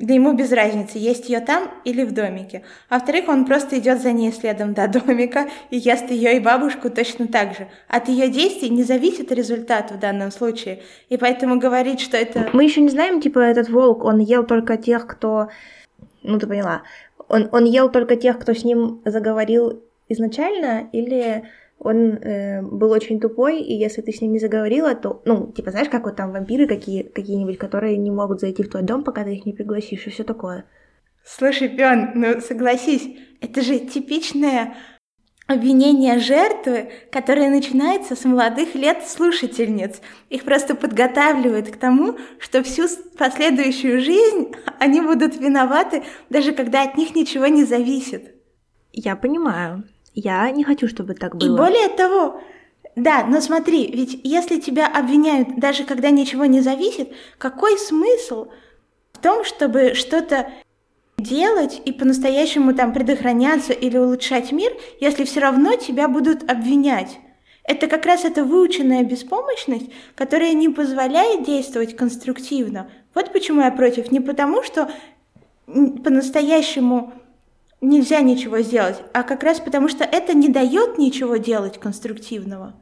Да 0.00 0.14
ему 0.14 0.32
без 0.32 0.50
разницы, 0.50 0.98
есть 0.98 1.28
ее 1.28 1.40
там 1.40 1.70
или 1.84 2.04
в 2.04 2.12
домике. 2.12 2.64
А 2.88 2.94
во-вторых, 2.94 3.28
он 3.28 3.46
просто 3.46 3.78
идет 3.78 4.00
за 4.00 4.10
ней 4.10 4.32
следом 4.32 4.74
до 4.74 4.88
домика 4.88 5.48
и 5.70 5.76
ест 5.76 6.10
ее 6.10 6.36
и 6.36 6.40
бабушку 6.40 6.90
точно 6.90 7.28
так 7.28 7.54
же. 7.54 7.68
От 7.88 8.08
ее 8.08 8.28
действий 8.28 8.70
не 8.70 8.82
зависит 8.82 9.30
результат 9.30 9.92
в 9.92 9.98
данном 9.98 10.32
случае. 10.32 10.82
И 11.08 11.16
поэтому 11.16 11.60
говорить, 11.60 12.00
что 12.00 12.16
это... 12.16 12.48
Мы 12.52 12.64
еще 12.64 12.80
не 12.80 12.88
знаем, 12.88 13.20
типа, 13.20 13.38
этот 13.38 13.68
волк, 13.68 14.04
он 14.04 14.18
ел 14.18 14.44
только 14.44 14.76
тех, 14.76 15.06
кто 15.06 15.48
ну, 16.28 16.38
ты 16.38 16.46
поняла. 16.46 16.82
Он, 17.28 17.48
он 17.52 17.64
ел 17.64 17.90
только 17.90 18.16
тех, 18.16 18.38
кто 18.38 18.54
с 18.54 18.64
ним 18.64 19.00
заговорил 19.04 19.82
изначально, 20.08 20.88
или 20.92 21.44
он 21.78 22.14
э, 22.14 22.62
был 22.62 22.90
очень 22.90 23.20
тупой, 23.20 23.60
и 23.60 23.74
если 23.74 24.00
ты 24.00 24.12
с 24.12 24.20
ним 24.20 24.32
не 24.32 24.38
заговорила, 24.38 24.94
то, 24.94 25.22
ну, 25.24 25.52
типа, 25.52 25.70
знаешь, 25.70 25.88
как 25.88 26.04
вот 26.04 26.16
там 26.16 26.32
вампиры 26.32 26.66
какие, 26.66 27.02
какие-нибудь, 27.02 27.58
которые 27.58 27.96
не 27.96 28.10
могут 28.10 28.40
зайти 28.40 28.62
в 28.62 28.70
твой 28.70 28.82
дом, 28.82 29.04
пока 29.04 29.24
ты 29.24 29.34
их 29.34 29.46
не 29.46 29.52
пригласишь, 29.52 30.06
и 30.06 30.10
все 30.10 30.24
такое. 30.24 30.64
Слушай, 31.24 31.68
Пион, 31.68 32.12
ну 32.14 32.40
согласись, 32.40 33.06
это 33.40 33.60
же 33.60 33.78
типичная 33.78 34.74
обвинение 35.48 36.18
жертвы, 36.18 36.90
которое 37.10 37.48
начинается 37.48 38.14
с 38.14 38.24
молодых 38.24 38.74
лет 38.74 39.08
слушательниц. 39.08 40.00
Их 40.28 40.44
просто 40.44 40.74
подготавливают 40.74 41.70
к 41.70 41.76
тому, 41.76 42.18
что 42.38 42.62
всю 42.62 42.86
последующую 43.16 44.00
жизнь 44.00 44.52
они 44.78 45.00
будут 45.00 45.36
виноваты, 45.36 46.04
даже 46.28 46.52
когда 46.52 46.82
от 46.82 46.96
них 46.98 47.16
ничего 47.16 47.46
не 47.46 47.64
зависит. 47.64 48.34
Я 48.92 49.16
понимаю. 49.16 49.84
Я 50.12 50.50
не 50.50 50.64
хочу, 50.64 50.86
чтобы 50.86 51.14
так 51.14 51.34
было. 51.36 51.54
И 51.54 51.56
более 51.56 51.88
того, 51.88 52.42
да, 52.94 53.24
но 53.24 53.40
смотри, 53.40 53.90
ведь 53.90 54.20
если 54.24 54.60
тебя 54.60 54.86
обвиняют, 54.86 55.58
даже 55.58 55.84
когда 55.84 56.10
ничего 56.10 56.44
не 56.44 56.60
зависит, 56.60 57.10
какой 57.38 57.78
смысл 57.78 58.48
в 59.12 59.18
том, 59.18 59.44
чтобы 59.44 59.94
что-то 59.94 60.50
делать 61.18 61.82
и 61.84 61.92
по-настоящему 61.92 62.74
там 62.74 62.92
предохраняться 62.92 63.72
или 63.72 63.98
улучшать 63.98 64.52
мир, 64.52 64.72
если 65.00 65.24
все 65.24 65.40
равно 65.40 65.74
тебя 65.74 66.08
будут 66.08 66.48
обвинять. 66.50 67.18
Это 67.64 67.86
как 67.86 68.06
раз 68.06 68.24
эта 68.24 68.44
выученная 68.44 69.02
беспомощность, 69.02 69.90
которая 70.14 70.54
не 70.54 70.70
позволяет 70.70 71.44
действовать 71.44 71.96
конструктивно. 71.96 72.90
Вот 73.14 73.32
почему 73.32 73.60
я 73.60 73.70
против. 73.70 74.10
Не 74.10 74.20
потому, 74.20 74.62
что 74.62 74.90
по-настоящему 75.66 77.12
нельзя 77.82 78.20
ничего 78.20 78.60
сделать, 78.60 78.96
а 79.12 79.22
как 79.22 79.42
раз 79.42 79.60
потому, 79.60 79.88
что 79.88 80.04
это 80.04 80.34
не 80.34 80.48
дает 80.48 80.96
ничего 80.96 81.36
делать 81.36 81.78
конструктивного. 81.78 82.74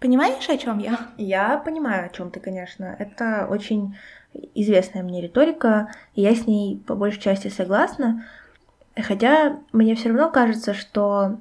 Понимаешь, 0.00 0.48
о 0.48 0.56
чем 0.56 0.78
я? 0.78 1.08
Я 1.16 1.58
понимаю, 1.58 2.06
о 2.06 2.08
чем 2.08 2.30
ты, 2.30 2.40
конечно. 2.40 2.96
Это 2.98 3.46
очень 3.50 3.96
известная 4.54 5.02
мне 5.02 5.20
риторика, 5.20 5.88
и 6.14 6.22
я 6.22 6.34
с 6.34 6.46
ней 6.46 6.82
по 6.86 6.94
большей 6.94 7.20
части 7.20 7.48
согласна. 7.48 8.24
Хотя 8.96 9.58
мне 9.72 9.94
все 9.94 10.10
равно 10.10 10.30
кажется, 10.30 10.74
что, 10.74 11.38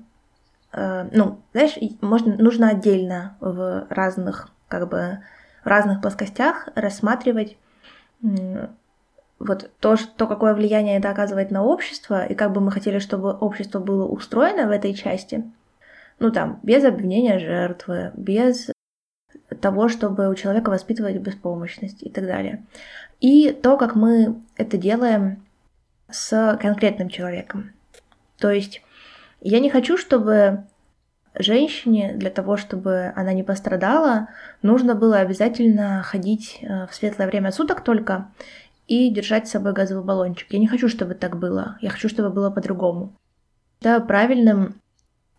э, 0.71 1.07
ну, 1.11 1.39
знаешь, 1.53 1.77
можно, 2.01 2.35
нужно 2.35 2.69
отдельно 2.69 3.37
в 3.39 3.85
разных, 3.89 4.49
как 4.67 4.89
бы, 4.89 5.19
в 5.63 5.67
разных 5.67 6.01
плоскостях 6.01 6.69
рассматривать 6.75 7.57
вот 9.39 9.69
то, 9.79 9.97
что, 9.97 10.27
какое 10.27 10.53
влияние 10.53 10.97
это 10.97 11.09
оказывает 11.09 11.51
на 11.51 11.63
общество, 11.63 12.25
и 12.25 12.33
как 12.33 12.53
бы 12.53 12.61
мы 12.61 12.71
хотели, 12.71 12.99
чтобы 12.99 13.33
общество 13.33 13.79
было 13.79 14.05
устроено 14.05 14.67
в 14.67 14.71
этой 14.71 14.93
части. 14.93 15.43
Ну, 16.19 16.31
там, 16.31 16.59
без 16.63 16.83
обвинения 16.85 17.39
жертвы, 17.39 18.11
без 18.15 18.69
того, 19.63 19.87
чтобы 19.87 20.29
у 20.29 20.35
человека 20.35 20.69
воспитывать 20.69 21.15
беспомощность 21.17 22.03
и 22.03 22.09
так 22.09 22.25
далее. 22.27 22.65
И 23.21 23.51
то, 23.51 23.77
как 23.77 23.95
мы 23.95 24.41
это 24.57 24.75
делаем 24.75 25.41
с 26.11 26.57
конкретным 26.61 27.07
человеком. 27.07 27.71
То 28.37 28.51
есть 28.51 28.81
я 29.39 29.61
не 29.61 29.69
хочу, 29.69 29.97
чтобы 29.97 30.65
женщине 31.33 32.13
для 32.13 32.29
того, 32.29 32.57
чтобы 32.57 33.13
она 33.15 33.31
не 33.31 33.43
пострадала, 33.43 34.27
нужно 34.61 34.95
было 34.95 35.19
обязательно 35.19 36.03
ходить 36.03 36.59
э, 36.61 36.85
в 36.87 36.93
светлое 36.93 37.27
время 37.27 37.51
суток 37.51 37.85
только 37.85 38.27
и 38.87 39.09
держать 39.09 39.47
с 39.47 39.51
собой 39.51 39.71
газовый 39.71 40.03
баллончик. 40.03 40.51
Я 40.51 40.59
не 40.59 40.67
хочу, 40.67 40.89
чтобы 40.89 41.15
так 41.15 41.39
было. 41.39 41.77
Я 41.79 41.89
хочу, 41.89 42.09
чтобы 42.09 42.29
было 42.29 42.51
по-другому. 42.51 43.13
Да, 43.79 44.01
правильным 44.01 44.75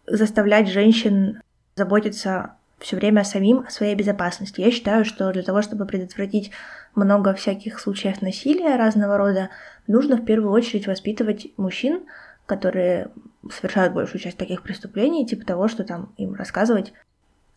заставлять 0.06 0.68
женщин 0.68 1.42
заботиться 1.76 2.56
все 2.78 2.96
время 2.96 3.24
самим 3.24 3.64
о 3.66 3.70
своей 3.70 3.94
безопасности. 3.94 4.60
Я 4.60 4.70
считаю, 4.70 5.04
что 5.04 5.32
для 5.32 5.42
того, 5.42 5.62
чтобы 5.62 5.86
предотвратить 5.86 6.50
много 6.94 7.34
всяких 7.34 7.78
случаев 7.80 8.22
насилия 8.22 8.76
разного 8.76 9.16
рода, 9.16 9.50
нужно 9.86 10.16
в 10.16 10.24
первую 10.24 10.52
очередь 10.52 10.86
воспитывать 10.86 11.48
мужчин, 11.56 12.02
которые 12.46 13.10
совершают 13.50 13.94
большую 13.94 14.20
часть 14.20 14.36
таких 14.36 14.62
преступлений, 14.62 15.26
типа 15.26 15.46
того, 15.46 15.68
что 15.68 15.84
там 15.84 16.12
им 16.16 16.34
рассказывать, 16.34 16.92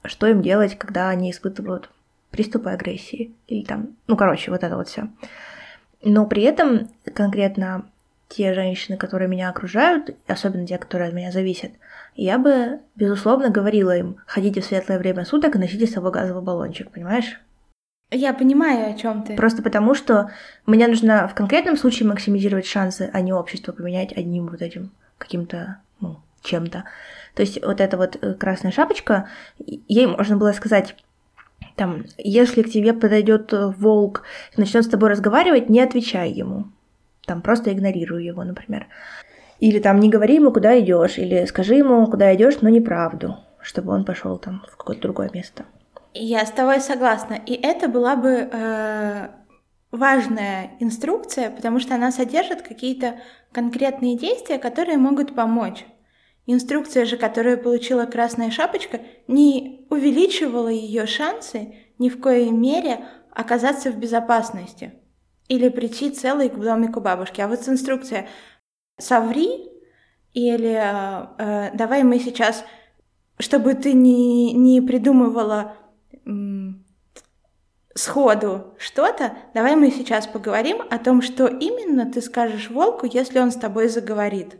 что 0.03 0.27
им 0.27 0.41
делать, 0.41 0.77
когда 0.77 1.10
они 1.10 1.32
испытывают 1.32 1.89
приступы 2.32 2.69
агрессии. 2.69 3.36
Или 3.47 3.63
там, 3.63 3.95
ну, 4.08 4.15
короче, 4.15 4.51
вот 4.51 4.63
это 4.63 4.75
вот 4.75 4.88
все. 4.88 5.10
Но 6.03 6.25
при 6.25 6.43
этом 6.43 6.89
конкретно 7.13 7.89
те 8.30 8.53
женщины, 8.53 8.97
которые 8.97 9.27
меня 9.27 9.49
окружают, 9.49 10.15
особенно 10.27 10.67
те, 10.67 10.77
которые 10.77 11.10
от 11.10 11.13
меня 11.13 11.32
зависят, 11.32 11.71
я 12.17 12.39
бы, 12.39 12.80
безусловно, 12.95 13.49
говорила 13.49 13.95
им, 13.95 14.17
ходите 14.25 14.60
в 14.60 14.65
светлое 14.65 14.97
время 14.97 15.23
суток 15.23 15.56
и 15.56 15.60
носите 15.60 15.88
с 15.88 15.93
собой 15.93 16.12
газовый 16.12 16.43
баллончик, 16.43 16.91
понимаешь? 16.91 17.39
Я 18.10 18.34
понимаю, 18.34 18.91
о 18.91 18.97
чем 18.97 19.23
ты. 19.23 19.36
Просто 19.36 19.62
потому, 19.62 19.93
что 19.93 20.32
мне 20.65 20.88
нужно 20.88 21.27
в 21.27 21.36
конкретном 21.36 21.77
случае 21.77 22.08
максимизировать 22.08 22.65
шансы, 22.65 23.10
а 23.13 23.21
не 23.21 23.34
общество 23.34 23.71
поменять 23.71 24.13
одним 24.17 24.47
вот 24.47 24.62
этим 24.62 24.91
каким-то, 25.17 25.80
ну, 25.99 26.19
чем-то. 26.41 26.86
То 27.36 27.41
есть 27.41 27.63
вот 27.63 27.82
эта 27.82 27.97
вот 27.97 28.17
э, 28.19 28.34
красная 28.34 28.71
шапочка, 28.71 29.30
ей 29.60 30.08
можно 30.08 30.38
было 30.38 30.53
сказать, 30.53 30.95
там, 31.75 32.06
если 32.17 32.63
к 32.63 32.71
тебе 32.71 32.93
подойдет 32.93 33.53
э, 33.53 33.67
волк 33.67 34.23
и 34.56 34.60
начнет 34.60 34.86
с 34.86 34.89
тобой 34.89 35.10
разговаривать, 35.10 35.69
не 35.69 35.82
отвечай 35.82 36.32
ему. 36.32 36.65
Там 37.27 37.41
просто 37.41 37.73
игнорируй 37.73 38.25
его, 38.25 38.43
например. 38.43 38.88
Или 39.60 39.80
там 39.80 40.00
не 40.00 40.10
говори 40.10 40.36
ему, 40.36 40.52
куда 40.52 40.80
идешь, 40.80 41.17
или 41.17 41.46
скажи 41.46 41.76
ему, 41.76 42.06
куда 42.08 42.34
идешь, 42.36 42.62
но 42.62 42.70
неправду, 42.70 43.38
чтобы 43.62 43.93
он 43.93 44.06
пошел 44.06 44.38
там 44.38 44.63
в 44.72 44.78
какое-то 44.78 45.02
другое 45.02 45.30
место. 45.34 45.65
Я 46.13 46.46
с 46.46 46.52
тобой 46.52 46.80
согласна. 46.80 47.34
И 47.34 47.54
это 47.54 47.88
была 47.88 48.15
бы 48.15 48.50
э, 48.52 49.28
важная 49.91 50.72
инструкция, 50.80 51.50
потому 51.50 51.80
что 51.80 51.96
она 51.96 52.12
содержит 52.12 52.62
какие-то 52.62 53.20
конкретные 53.52 54.17
действия, 54.17 54.58
которые 54.58 54.98
могут 54.98 55.36
помочь. 55.36 55.86
Инструкция 56.46 57.06
же, 57.06 57.17
которую 57.17 57.62
получила 57.62 58.06
Красная 58.06 58.52
Шапочка, 58.52 59.02
не 59.28 59.86
увеличивала 59.89 60.70
ее 60.70 61.06
шансы 61.06 61.76
ни 62.00 62.10
в 62.10 62.22
коей 62.22 62.52
мере 62.52 63.06
оказаться 63.32 63.91
в 63.91 63.98
безопасности 63.98 64.93
или 65.48 65.70
прийти 65.70 66.10
целой 66.10 66.50
к 66.50 66.58
домику 66.58 67.02
бабушки. 67.02 67.41
А 67.41 67.48
вот 67.48 67.67
инструкция 67.67 68.28
«соври» 68.97 69.71
или 70.33 70.73
э, 70.73 71.27
э, 71.38 71.69
«давай 71.73 72.03
мы 72.03 72.19
сейчас, 72.19 72.63
чтобы 73.39 73.73
ты 73.73 73.93
не, 73.93 74.53
не 74.53 74.81
придумывала 74.81 75.75
м, 76.25 76.86
сходу 77.95 78.75
что-то, 78.77 79.38
давай 79.53 79.75
мы 79.75 79.91
сейчас 79.91 80.27
поговорим 80.27 80.81
о 80.89 80.99
том, 80.99 81.21
что 81.21 81.47
именно 81.47 82.12
ты 82.12 82.21
скажешь 82.21 82.69
волку, 82.69 83.05
если 83.05 83.39
он 83.39 83.51
с 83.51 83.55
тобой 83.55 83.89
заговорит». 83.89 84.57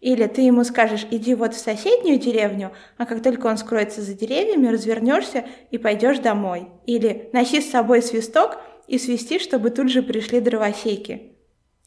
Или 0.00 0.26
ты 0.26 0.40
ему 0.40 0.64
скажешь, 0.64 1.06
иди 1.10 1.34
вот 1.34 1.54
в 1.54 1.58
соседнюю 1.58 2.18
деревню, 2.18 2.72
а 2.96 3.04
как 3.04 3.22
только 3.22 3.46
он 3.46 3.58
скроется 3.58 4.00
за 4.00 4.14
деревьями, 4.14 4.68
развернешься 4.68 5.44
и 5.70 5.76
пойдешь 5.76 6.18
домой. 6.20 6.68
Или 6.86 7.28
носи 7.34 7.60
с 7.60 7.70
собой 7.70 8.02
свисток 8.02 8.58
и 8.88 8.98
свисти, 8.98 9.38
чтобы 9.38 9.70
тут 9.70 9.90
же 9.90 10.02
пришли 10.02 10.40
дровосеки, 10.40 11.29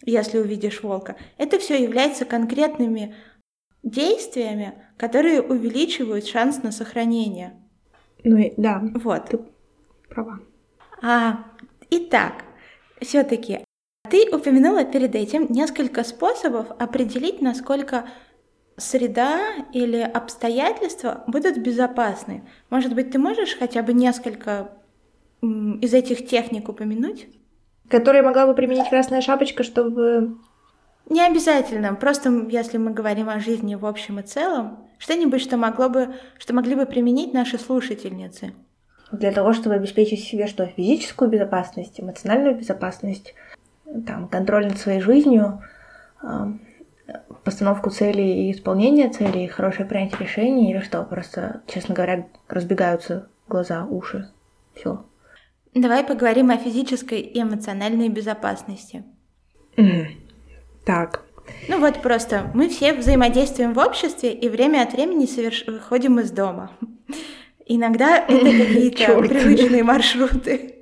если 0.06 0.39
увидишь 0.39 0.84
волка. 0.84 1.16
Это 1.38 1.60
все 1.60 1.82
является 1.82 2.26
конкретными 2.26 3.16
действиями, 3.84 4.74
которые 4.98 5.42
увеличивают 5.42 6.26
шанс 6.26 6.63
на 6.63 6.72
сохранение. 6.72 7.54
Ну 8.24 8.38
и 8.38 8.54
да. 8.58 8.82
Вот. 8.96 9.26
Ты 9.26 9.39
права. 10.10 10.39
А, 11.02 11.46
итак, 11.89 12.46
все-таки 13.02 13.60
ты 14.10 14.30
упомянула 14.34 14.86
перед 14.86 15.16
этим 15.16 15.48
несколько 15.50 16.04
способов 16.04 16.72
определить, 16.80 17.42
насколько 17.42 18.06
среда 18.78 19.39
или 19.74 20.00
обстоятельства 20.00 21.24
будут 21.28 21.58
безопасны. 21.58 22.48
Может 22.70 22.96
быть, 22.96 23.12
ты 23.12 23.20
можешь 23.20 23.58
хотя 23.58 23.84
бы 23.84 23.94
несколько 23.94 24.72
из 25.42 25.94
этих 25.94 26.28
техник 26.28 26.70
упомянуть? 26.70 27.28
Которые 27.93 28.23
могла 28.23 28.47
бы 28.47 28.56
применить 28.56 28.89
Красная 28.89 29.21
Шапочка, 29.21 29.62
чтобы... 29.62 30.38
Не 31.08 31.21
обязательно, 31.21 31.93
просто 31.93 32.47
если 32.49 32.79
мы 32.79 32.89
говорим 32.89 33.29
о 33.29 33.39
жизни 33.39 33.75
в 33.75 33.86
общем 33.86 34.19
и 34.19 34.23
целом, 34.23 34.79
что-нибудь, 34.97 35.41
что 35.41 35.58
могло 35.58 35.89
бы, 35.89 36.15
что 36.39 36.56
могли 36.56 36.73
бы 36.73 36.88
применить 36.88 37.36
наши 37.36 37.60
слушательницы. 37.60 38.56
Для 39.12 39.32
того, 39.32 39.53
чтобы 39.53 39.75
обеспечить 39.75 40.23
себе 40.23 40.47
что? 40.47 40.65
Физическую 40.65 41.29
безопасность, 41.29 41.99
эмоциональную 41.99 42.56
безопасность, 42.56 43.36
там, 44.08 44.27
контроль 44.27 44.65
над 44.65 44.79
своей 44.79 44.99
жизнью, 44.99 45.62
постановку 47.43 47.91
целей 47.91 48.47
и 48.47 48.53
исполнение 48.53 49.10
целей, 49.10 49.45
хорошее 49.45 49.88
принятие 49.88 50.21
решений 50.21 50.71
или 50.71 50.79
что? 50.79 51.03
Просто, 51.03 51.62
честно 51.67 51.93
говоря, 51.93 52.25
разбегаются 52.47 53.27
глаза, 53.47 53.86
уши. 53.86 54.32
Все. 54.73 55.06
Давай 55.76 56.04
поговорим 56.04 56.52
о 56.52 56.58
физической 56.58 57.20
и 57.20 57.42
эмоциональной 57.42 58.10
безопасности. 58.10 59.04
Так. 60.86 61.26
Ну 61.68 61.80
вот 61.80 62.02
просто 62.02 62.52
мы 62.54 62.70
все 62.70 62.94
взаимодействуем 62.94 63.74
в 63.74 63.80
обществе 63.80 64.34
и 64.34 64.50
время 64.50 64.84
от 64.84 64.94
времени 64.94 65.26
соверш... 65.26 65.66
выходим 65.68 66.20
из 66.20 66.32
дома. 66.32 66.72
Иногда 67.66 68.18
это 68.28 68.46
какие-то 68.46 69.22
привычные 69.22 69.84
маршруты 69.84 70.74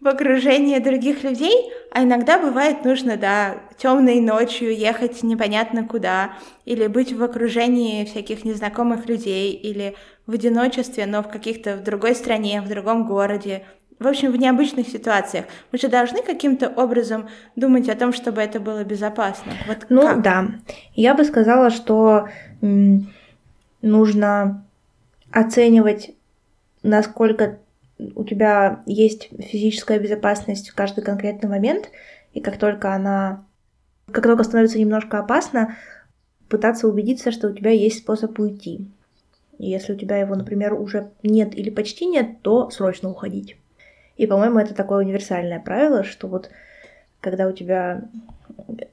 в 0.00 0.08
окружении 0.08 0.78
других 0.78 1.24
людей, 1.24 1.70
а 1.90 2.02
иногда 2.02 2.38
бывает 2.38 2.84
нужно, 2.84 3.16
да, 3.16 3.58
темной 3.76 4.20
ночью 4.20 4.74
ехать 4.74 5.22
непонятно 5.22 5.86
куда, 5.86 6.32
или 6.64 6.86
быть 6.86 7.12
в 7.12 7.22
окружении 7.22 8.06
всяких 8.06 8.44
незнакомых 8.44 9.06
людей, 9.06 9.52
или 9.52 9.94
в 10.26 10.32
одиночестве, 10.32 11.04
но 11.04 11.22
в 11.22 11.28
каких-то 11.28 11.76
в 11.76 11.82
другой 11.82 12.14
стране, 12.14 12.62
в 12.62 12.68
другом 12.68 13.06
городе, 13.06 13.66
в 14.00 14.06
общем, 14.06 14.32
в 14.32 14.36
необычных 14.36 14.88
ситуациях. 14.88 15.44
Мы 15.70 15.78
же 15.78 15.88
должны 15.88 16.22
каким-то 16.22 16.68
образом 16.70 17.28
думать 17.54 17.88
о 17.90 17.94
том, 17.94 18.14
чтобы 18.14 18.40
это 18.40 18.58
было 18.58 18.82
безопасно. 18.82 19.52
Вот 19.68 19.86
ну 19.90 20.02
как? 20.02 20.22
да, 20.22 20.46
я 20.94 21.14
бы 21.14 21.24
сказала, 21.24 21.70
что 21.70 22.28
нужно 23.82 24.64
оценивать, 25.30 26.12
насколько 26.82 27.58
у 28.14 28.24
тебя 28.24 28.82
есть 28.86 29.28
физическая 29.38 29.98
безопасность 29.98 30.70
в 30.70 30.74
каждый 30.74 31.04
конкретный 31.04 31.50
момент, 31.50 31.90
и 32.32 32.40
как 32.40 32.56
только 32.56 32.94
она, 32.94 33.44
как 34.10 34.24
только 34.24 34.44
становится 34.44 34.78
немножко 34.78 35.18
опасно, 35.18 35.76
пытаться 36.48 36.88
убедиться, 36.88 37.32
что 37.32 37.48
у 37.48 37.52
тебя 37.52 37.70
есть 37.70 37.98
способ 37.98 38.38
уйти. 38.38 38.88
Если 39.58 39.92
у 39.92 39.96
тебя 39.96 40.16
его, 40.16 40.34
например, 40.34 40.72
уже 40.72 41.10
нет 41.22 41.54
или 41.54 41.68
почти 41.68 42.06
нет, 42.06 42.40
то 42.40 42.70
срочно 42.70 43.10
уходить. 43.10 43.59
И, 44.20 44.26
по-моему, 44.26 44.58
это 44.58 44.74
такое 44.74 44.98
универсальное 44.98 45.60
правило, 45.60 46.04
что 46.04 46.28
вот 46.28 46.50
когда 47.22 47.48
у 47.48 47.52
тебя 47.52 48.02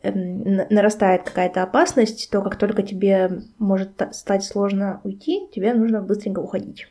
эм, 0.02 0.62
нарастает 0.70 1.24
какая-то 1.24 1.64
опасность, 1.64 2.30
то 2.32 2.42
как 2.42 2.56
только 2.56 2.82
тебе 2.82 3.42
может 3.60 3.90
стать 4.14 4.46
сложно 4.46 5.02
уйти, 5.04 5.50
тебе 5.54 5.74
нужно 5.74 6.02
быстренько 6.02 6.40
уходить. 6.40 6.88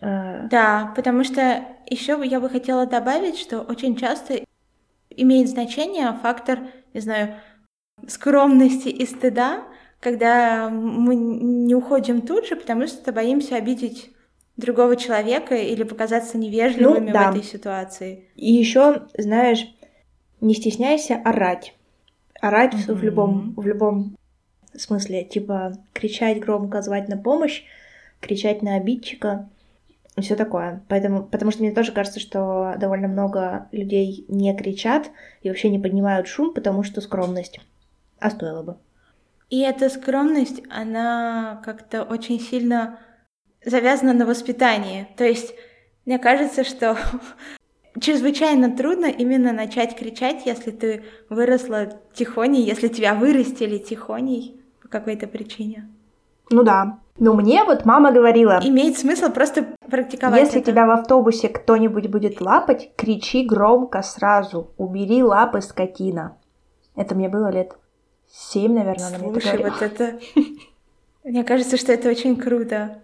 Э, 0.00 0.46
да, 0.48 0.92
потому 0.94 1.24
что 1.24 1.64
еще 1.90 2.22
я 2.24 2.38
бы 2.38 2.48
хотела 2.48 2.86
добавить, 2.86 3.36
что 3.36 3.62
очень 3.62 3.96
часто 3.96 4.34
имеет 5.10 5.48
значение 5.48 6.16
фактор, 6.22 6.60
не 6.94 7.00
знаю, 7.00 7.34
скромности 8.06 8.90
и 8.90 9.04
стыда, 9.04 9.64
когда 9.98 10.68
мы 10.70 11.16
не 11.16 11.74
уходим 11.74 12.20
тут 12.20 12.46
же, 12.46 12.54
потому 12.54 12.86
что 12.86 13.10
боимся 13.10 13.56
обидеть 13.56 14.12
другого 14.62 14.96
человека 14.96 15.54
или 15.54 15.82
показаться 15.82 16.38
невежливыми 16.38 17.08
ну, 17.08 17.12
да. 17.12 17.30
в 17.30 17.36
этой 17.36 17.44
ситуации. 17.44 18.24
И 18.36 18.52
еще, 18.52 19.02
знаешь, 19.18 19.66
не 20.40 20.54
стесняйся 20.54 21.20
орать. 21.24 21.74
Орать 22.40 22.74
mm-hmm. 22.74 22.94
в 22.94 23.02
любом 23.04 23.54
в 23.56 23.66
любом 23.66 24.16
смысле, 24.74 25.24
типа 25.24 25.74
кричать 25.92 26.40
громко, 26.40 26.80
звать 26.80 27.08
на 27.08 27.18
помощь, 27.18 27.62
кричать 28.20 28.62
на 28.62 28.76
обидчика 28.76 29.48
все 30.20 30.36
такое. 30.36 30.82
Поэтому, 30.88 31.24
потому 31.24 31.50
что 31.50 31.62
мне 31.62 31.72
тоже 31.72 31.92
кажется, 31.92 32.20
что 32.20 32.74
довольно 32.78 33.08
много 33.08 33.68
людей 33.72 34.24
не 34.28 34.54
кричат 34.54 35.10
и 35.42 35.48
вообще 35.48 35.70
не 35.70 35.78
поднимают 35.78 36.28
шум, 36.28 36.52
потому 36.52 36.82
что 36.82 37.00
скромность. 37.00 37.60
А 38.18 38.30
стоило 38.30 38.62
бы. 38.62 38.76
И 39.48 39.60
эта 39.60 39.88
скромность, 39.88 40.62
она 40.70 41.60
как-то 41.64 42.04
очень 42.04 42.40
сильно 42.40 42.98
завязана 43.64 44.12
на 44.12 44.26
воспитании. 44.26 45.08
То 45.16 45.24
есть 45.24 45.54
мне 46.04 46.18
кажется, 46.18 46.64
что 46.64 46.96
чрезвычайно 48.00 48.76
трудно 48.76 49.06
именно 49.06 49.52
начать 49.52 49.96
кричать, 49.96 50.46
если 50.46 50.70
ты 50.70 51.04
выросла 51.28 52.00
тихоней, 52.14 52.64
если 52.64 52.88
тебя 52.88 53.14
вырастили 53.14 53.78
тихоней 53.78 54.60
по 54.82 54.88
какой-то 54.88 55.26
причине. 55.26 55.88
Ну 56.50 56.62
да. 56.62 56.98
Но 57.18 57.34
мне 57.34 57.62
вот 57.64 57.84
мама 57.84 58.10
говорила... 58.10 58.60
Имеет 58.64 58.98
смысл 58.98 59.30
просто 59.30 59.66
практиковать 59.88 60.40
Если 60.40 60.60
это. 60.60 60.70
тебя 60.72 60.86
в 60.86 60.90
автобусе 60.90 61.48
кто-нибудь 61.48 62.08
будет 62.08 62.40
лапать, 62.40 62.90
кричи 62.96 63.44
громко 63.44 64.02
сразу. 64.02 64.70
Убери 64.78 65.22
лапы, 65.22 65.60
скотина. 65.60 66.36
Это 66.96 67.14
мне 67.14 67.28
было 67.28 67.50
лет 67.50 67.76
семь, 68.30 68.74
наверное, 68.74 69.08
Слушай, 69.08 69.50
она 69.50 69.58
мне 69.58 69.70
вот 69.70 69.82
это... 69.82 70.18
Мне 71.24 71.44
кажется, 71.44 71.76
что 71.76 71.92
это 71.92 72.08
очень 72.08 72.34
круто. 72.34 73.01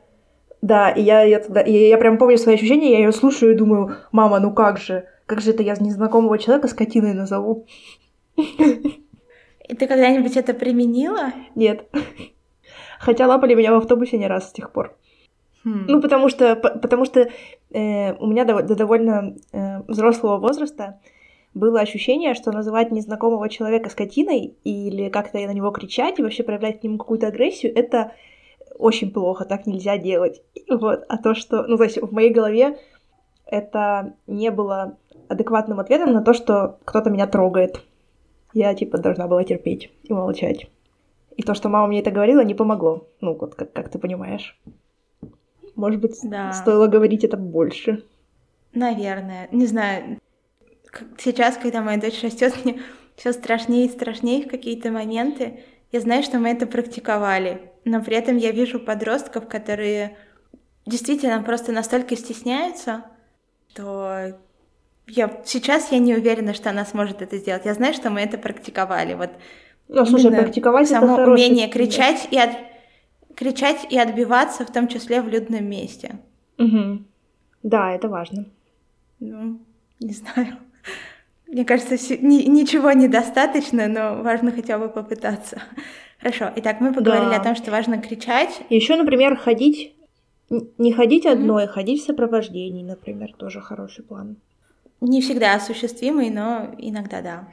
Да, 0.60 0.90
и 0.90 1.02
я, 1.02 1.22
я, 1.22 1.38
тогда, 1.38 1.60
и 1.60 1.72
я 1.72 1.98
прям 1.98 2.18
помню 2.18 2.36
свои 2.36 2.56
ощущения, 2.56 2.92
я 2.92 2.98
ее 2.98 3.12
слушаю 3.12 3.52
и 3.52 3.56
думаю, 3.56 3.96
мама, 4.10 4.40
ну 4.40 4.52
как 4.52 4.78
же, 4.78 5.06
как 5.26 5.40
же 5.40 5.50
это 5.50 5.62
я 5.62 5.74
незнакомого 5.78 6.38
человека 6.38 6.68
скотиной 6.68 7.14
назову? 7.14 7.66
И 8.36 9.74
ты 9.74 9.86
когда-нибудь 9.86 10.36
это 10.36 10.54
применила? 10.54 11.32
Нет. 11.54 11.86
Хотя 12.98 13.26
лапали 13.26 13.54
меня 13.54 13.72
в 13.72 13.76
автобусе 13.76 14.18
не 14.18 14.26
раз 14.26 14.48
с 14.48 14.52
тех 14.52 14.72
пор. 14.72 14.96
Хм. 15.64 15.84
Ну, 15.88 16.00
потому 16.00 16.28
что, 16.28 16.56
по- 16.56 16.78
потому 16.78 17.04
что 17.04 17.28
э, 17.70 18.14
у 18.14 18.26
меня 18.26 18.44
до, 18.44 18.62
до 18.62 18.74
довольно 18.74 19.36
э, 19.52 19.82
взрослого 19.86 20.38
возраста 20.38 21.00
было 21.54 21.80
ощущение, 21.80 22.34
что 22.34 22.52
называть 22.52 22.90
незнакомого 22.90 23.48
человека 23.48 23.90
скотиной 23.90 24.54
или 24.64 25.08
как-то 25.08 25.38
на 25.38 25.52
него 25.52 25.70
кричать 25.70 26.18
и 26.18 26.22
вообще 26.22 26.42
проявлять 26.42 26.80
к 26.80 26.84
нему 26.84 26.98
какую-то 26.98 27.26
агрессию, 27.26 27.76
это 27.76 28.12
очень 28.78 29.10
плохо, 29.10 29.44
так 29.44 29.66
нельзя 29.66 29.98
делать. 29.98 30.42
Вот. 30.70 31.04
А 31.08 31.18
то, 31.18 31.34
что, 31.34 31.64
ну, 31.64 31.76
то 31.76 31.84
есть 31.84 32.00
в 32.00 32.12
моей 32.12 32.30
голове 32.30 32.78
это 33.46 34.14
не 34.26 34.50
было 34.50 34.96
адекватным 35.28 35.80
ответом 35.80 36.12
на 36.12 36.22
то, 36.22 36.32
что 36.32 36.78
кто-то 36.84 37.10
меня 37.10 37.26
трогает. 37.26 37.82
Я, 38.54 38.74
типа, 38.74 38.98
должна 38.98 39.26
была 39.28 39.44
терпеть 39.44 39.90
и 40.04 40.12
молчать. 40.12 40.68
И 41.36 41.42
то, 41.42 41.54
что 41.54 41.68
мама 41.68 41.86
мне 41.88 42.00
это 42.00 42.10
говорила, 42.10 42.40
не 42.42 42.54
помогло. 42.54 43.06
Ну, 43.20 43.34
вот 43.34 43.54
как, 43.54 43.72
как 43.72 43.90
ты 43.90 43.98
понимаешь. 43.98 44.58
Может 45.76 46.00
быть, 46.00 46.18
Да. 46.22 46.52
стоило 46.52 46.88
говорить 46.88 47.24
это 47.24 47.36
больше. 47.36 48.04
Наверное. 48.74 49.48
Не 49.52 49.66
знаю. 49.66 50.18
Сейчас, 51.18 51.56
когда 51.56 51.82
моя 51.82 52.00
дочь 52.00 52.22
растет, 52.22 52.54
мне 52.64 52.80
все 53.16 53.32
страшнее 53.32 53.86
и 53.86 53.90
страшнее 53.90 54.44
в 54.44 54.48
какие-то 54.48 54.90
моменты. 54.90 55.60
Я 55.90 56.00
знаю, 56.00 56.22
что 56.22 56.38
мы 56.38 56.50
это 56.50 56.66
практиковали, 56.66 57.70
но 57.84 58.02
при 58.02 58.16
этом 58.16 58.36
я 58.36 58.50
вижу 58.52 58.78
подростков, 58.78 59.48
которые 59.48 60.16
действительно 60.86 61.42
просто 61.42 61.72
настолько 61.72 62.16
стесняются, 62.16 63.04
что 63.70 64.38
я 65.06 65.42
сейчас 65.44 65.90
я 65.90 65.98
не 65.98 66.14
уверена, 66.14 66.52
что 66.52 66.70
она 66.70 66.84
сможет 66.84 67.22
это 67.22 67.38
сделать. 67.38 67.64
Я 67.64 67.74
знаю, 67.74 67.94
что 67.94 68.10
мы 68.10 68.20
это 68.20 68.36
практиковали. 68.36 69.14
Вот 69.14 69.30
Ну, 69.88 70.04
слушай, 70.04 70.30
практиковать 70.30 70.90
это 70.90 71.00
само 71.00 71.16
хороший 71.16 71.46
умение 71.46 71.68
кричать 71.68 72.28
и 72.30 72.38
от... 72.38 72.50
кричать 73.34 73.86
и 73.90 73.98
отбиваться, 73.98 74.66
в 74.66 74.72
том 74.72 74.88
числе 74.88 75.22
в 75.22 75.28
людном 75.28 75.64
месте. 75.64 76.18
Мгм. 76.58 77.06
Да, 77.62 77.92
это 77.92 78.08
важно. 78.08 78.44
Ну, 79.20 79.60
не 80.00 80.12
знаю. 80.12 80.58
Мне 81.48 81.64
кажется, 81.64 81.94
ничего 81.94 82.92
недостаточно, 82.92 83.88
но 83.88 84.22
важно 84.22 84.52
хотя 84.52 84.78
бы 84.78 84.88
попытаться. 84.88 85.62
Хорошо. 86.20 86.50
Итак, 86.56 86.80
мы 86.80 86.92
поговорили 86.92 87.30
Да. 87.30 87.36
о 87.36 87.44
том, 87.44 87.56
что 87.56 87.70
важно 87.70 87.98
кричать. 87.98 88.60
Еще, 88.70 88.96
например, 88.96 89.36
ходить... 89.36 89.94
Не 90.50 90.92
ходить 90.92 91.26
одной, 91.26 91.66
ходить 91.66 92.02
в 92.02 92.06
сопровождении, 92.06 92.82
например, 92.82 93.34
тоже 93.36 93.60
хороший 93.60 94.02
план. 94.02 94.36
Не 95.02 95.20
всегда 95.20 95.54
осуществимый, 95.54 96.30
но 96.30 96.74
иногда 96.78 97.20
да. 97.20 97.48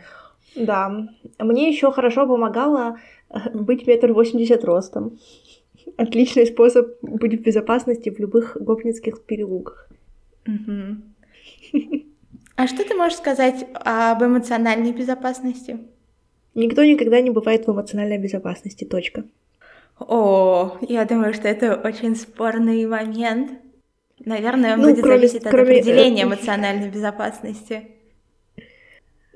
Да. 0.56 1.08
Мне 1.38 1.70
еще 1.70 1.92
хорошо 1.92 2.26
помогало 2.26 2.98
э, 3.30 3.50
быть 3.54 3.86
метр 3.86 4.14
восемьдесят 4.14 4.64
ростом. 4.64 5.20
Отличный 5.98 6.46
способ 6.48 6.88
быть 7.02 7.34
в 7.34 7.44
безопасности 7.44 8.10
в 8.10 8.18
любых 8.18 8.56
гопницких 8.60 9.24
переулках. 9.24 9.90
Мгм. 10.46 11.04
А 12.56 12.68
что 12.68 12.84
ты 12.86 12.96
можешь 12.96 13.18
сказать 13.18 13.66
об 13.74 14.24
эмоциональной 14.24 14.92
безопасности? 14.94 15.78
Никто 16.54 16.84
никогда 16.84 17.20
не 17.22 17.30
бывает 17.30 17.68
в 17.68 17.72
эмоциональной 17.72 18.18
безопасности. 18.18 18.86
Точка. 18.86 19.26
О, 20.00 20.78
я 20.82 21.06
думаю, 21.06 21.34
что 21.34 21.48
это 21.48 21.76
очень 21.76 22.16
спорный 22.16 22.86
момент. 22.86 23.52
Наверное, 24.24 24.74
он 24.76 24.82
Ну, 24.82 24.90
будет 24.90 25.02
кроме- 25.04 25.18
зависеть 25.18 25.46
от 25.46 25.52
кроме, 25.52 25.76
э, 25.76 25.80
определения 25.80 26.24
эмоциональной 26.24 26.90
безопасности. 26.90 27.90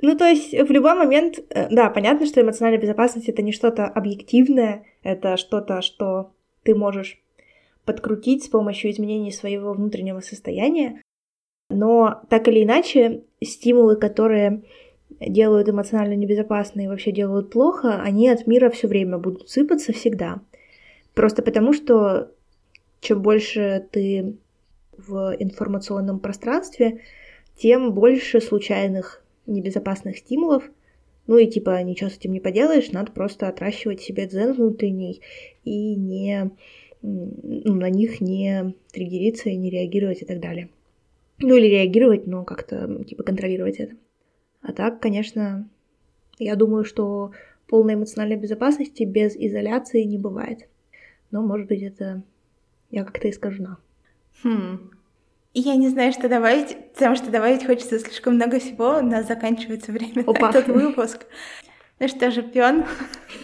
Ну, 0.02 0.16
то 0.18 0.26
есть 0.26 0.54
в 0.54 0.72
любой 0.72 0.96
момент, 0.96 1.40
э, 1.50 1.68
да, 1.70 1.90
понятно, 1.90 2.26
что 2.26 2.42
эмоциональная 2.42 2.82
безопасность 2.82 3.28
это 3.28 3.42
не 3.42 3.52
что-то 3.52 3.86
объективное, 3.86 4.86
это 5.04 5.36
что-то, 5.36 5.82
что 5.82 6.32
ты 6.64 6.74
можешь 6.74 7.22
подкрутить 7.84 8.46
с 8.46 8.48
помощью 8.48 8.92
изменения 8.92 9.32
своего 9.34 9.74
внутреннего 9.74 10.22
состояния. 10.22 11.02
Но 11.70 12.22
так 12.30 12.48
или 12.48 12.64
иначе, 12.64 13.24
стимулы, 13.44 13.96
которые 13.96 14.64
делают 15.20 15.70
эмоционально 15.70 16.16
небезопасно 16.16 16.82
и 16.82 16.88
вообще 16.88 17.12
делают 17.12 17.52
плохо, 17.52 18.02
они 18.02 18.30
от 18.30 18.48
мира 18.48 18.70
все 18.70 18.88
время 18.88 19.18
будут 19.18 19.50
сыпаться 19.50 19.94
всегда. 19.94 20.42
Просто 21.14 21.42
потому, 21.42 21.74
что 21.74 22.32
чем 23.02 23.22
больше 23.22 23.88
ты 23.92 24.38
в 24.98 25.36
информационном 25.40 26.20
пространстве, 26.20 27.02
тем 27.58 27.94
больше 27.94 28.42
случайных 28.42 29.24
небезопасных 29.46 30.18
стимулов. 30.18 30.64
Ну 31.28 31.38
и 31.38 31.48
типа 31.48 31.82
ничего 31.84 32.10
с 32.10 32.18
этим 32.18 32.32
не 32.32 32.40
поделаешь, 32.40 32.92
надо 32.92 33.12
просто 33.12 33.48
отращивать 33.48 34.02
себе 34.02 34.26
дзен 34.26 34.54
внутренний 34.54 35.22
и 35.64 35.96
не 35.96 36.50
ну, 37.02 37.76
на 37.76 37.90
них 37.90 38.20
не 38.20 38.74
триггериться 38.92 39.50
и 39.50 39.56
не 39.56 39.70
реагировать 39.70 40.22
и 40.22 40.26
так 40.26 40.40
далее. 40.40 40.70
Ну 41.40 41.56
или 41.56 41.68
реагировать, 41.68 42.28
но 42.28 42.44
как-то 42.44 43.04
типа 43.04 43.24
контролировать 43.24 43.78
это. 43.78 43.96
А 44.62 44.74
так, 44.74 45.00
конечно, 45.00 45.70
я 46.38 46.56
думаю, 46.56 46.84
что 46.84 47.32
полной 47.68 47.94
эмоциональной 47.94 48.38
безопасности 48.38 49.04
без 49.04 49.36
изоляции 49.36 50.04
не 50.04 50.18
бывает. 50.18 50.68
Но, 51.32 51.42
может 51.42 51.68
быть, 51.68 51.82
это 51.82 52.24
я 52.90 53.04
как-то 53.04 53.30
искажена. 53.30 53.78
Хм. 54.44 54.92
Я 55.54 55.76
не 55.76 55.90
знаю, 55.90 56.12
что 56.12 56.30
добавить, 56.30 56.78
потому 56.94 57.16
что 57.16 57.32
добавить 57.32 57.66
хочется 57.66 58.00
слишком 58.00 58.36
много 58.36 58.60
всего. 58.60 58.98
У 58.98 59.02
нас 59.02 59.28
заканчивается 59.28 59.92
время 59.92 60.24
на 60.24 60.32
Опа. 60.32 60.50
этот 60.50 60.68
выпуск. 60.68 61.26
Ну 62.00 62.08
что 62.08 62.32
же, 62.32 62.44
Пион, 62.44 62.86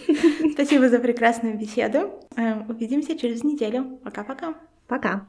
спасибо 0.52 0.88
за 0.88 0.98
прекрасную 0.98 1.58
беседу. 1.58 2.12
Э, 2.36 2.64
Увидимся 2.68 3.18
через 3.18 3.44
неделю. 3.44 3.98
Пока-пока. 4.02 4.54
Пока! 4.86 5.28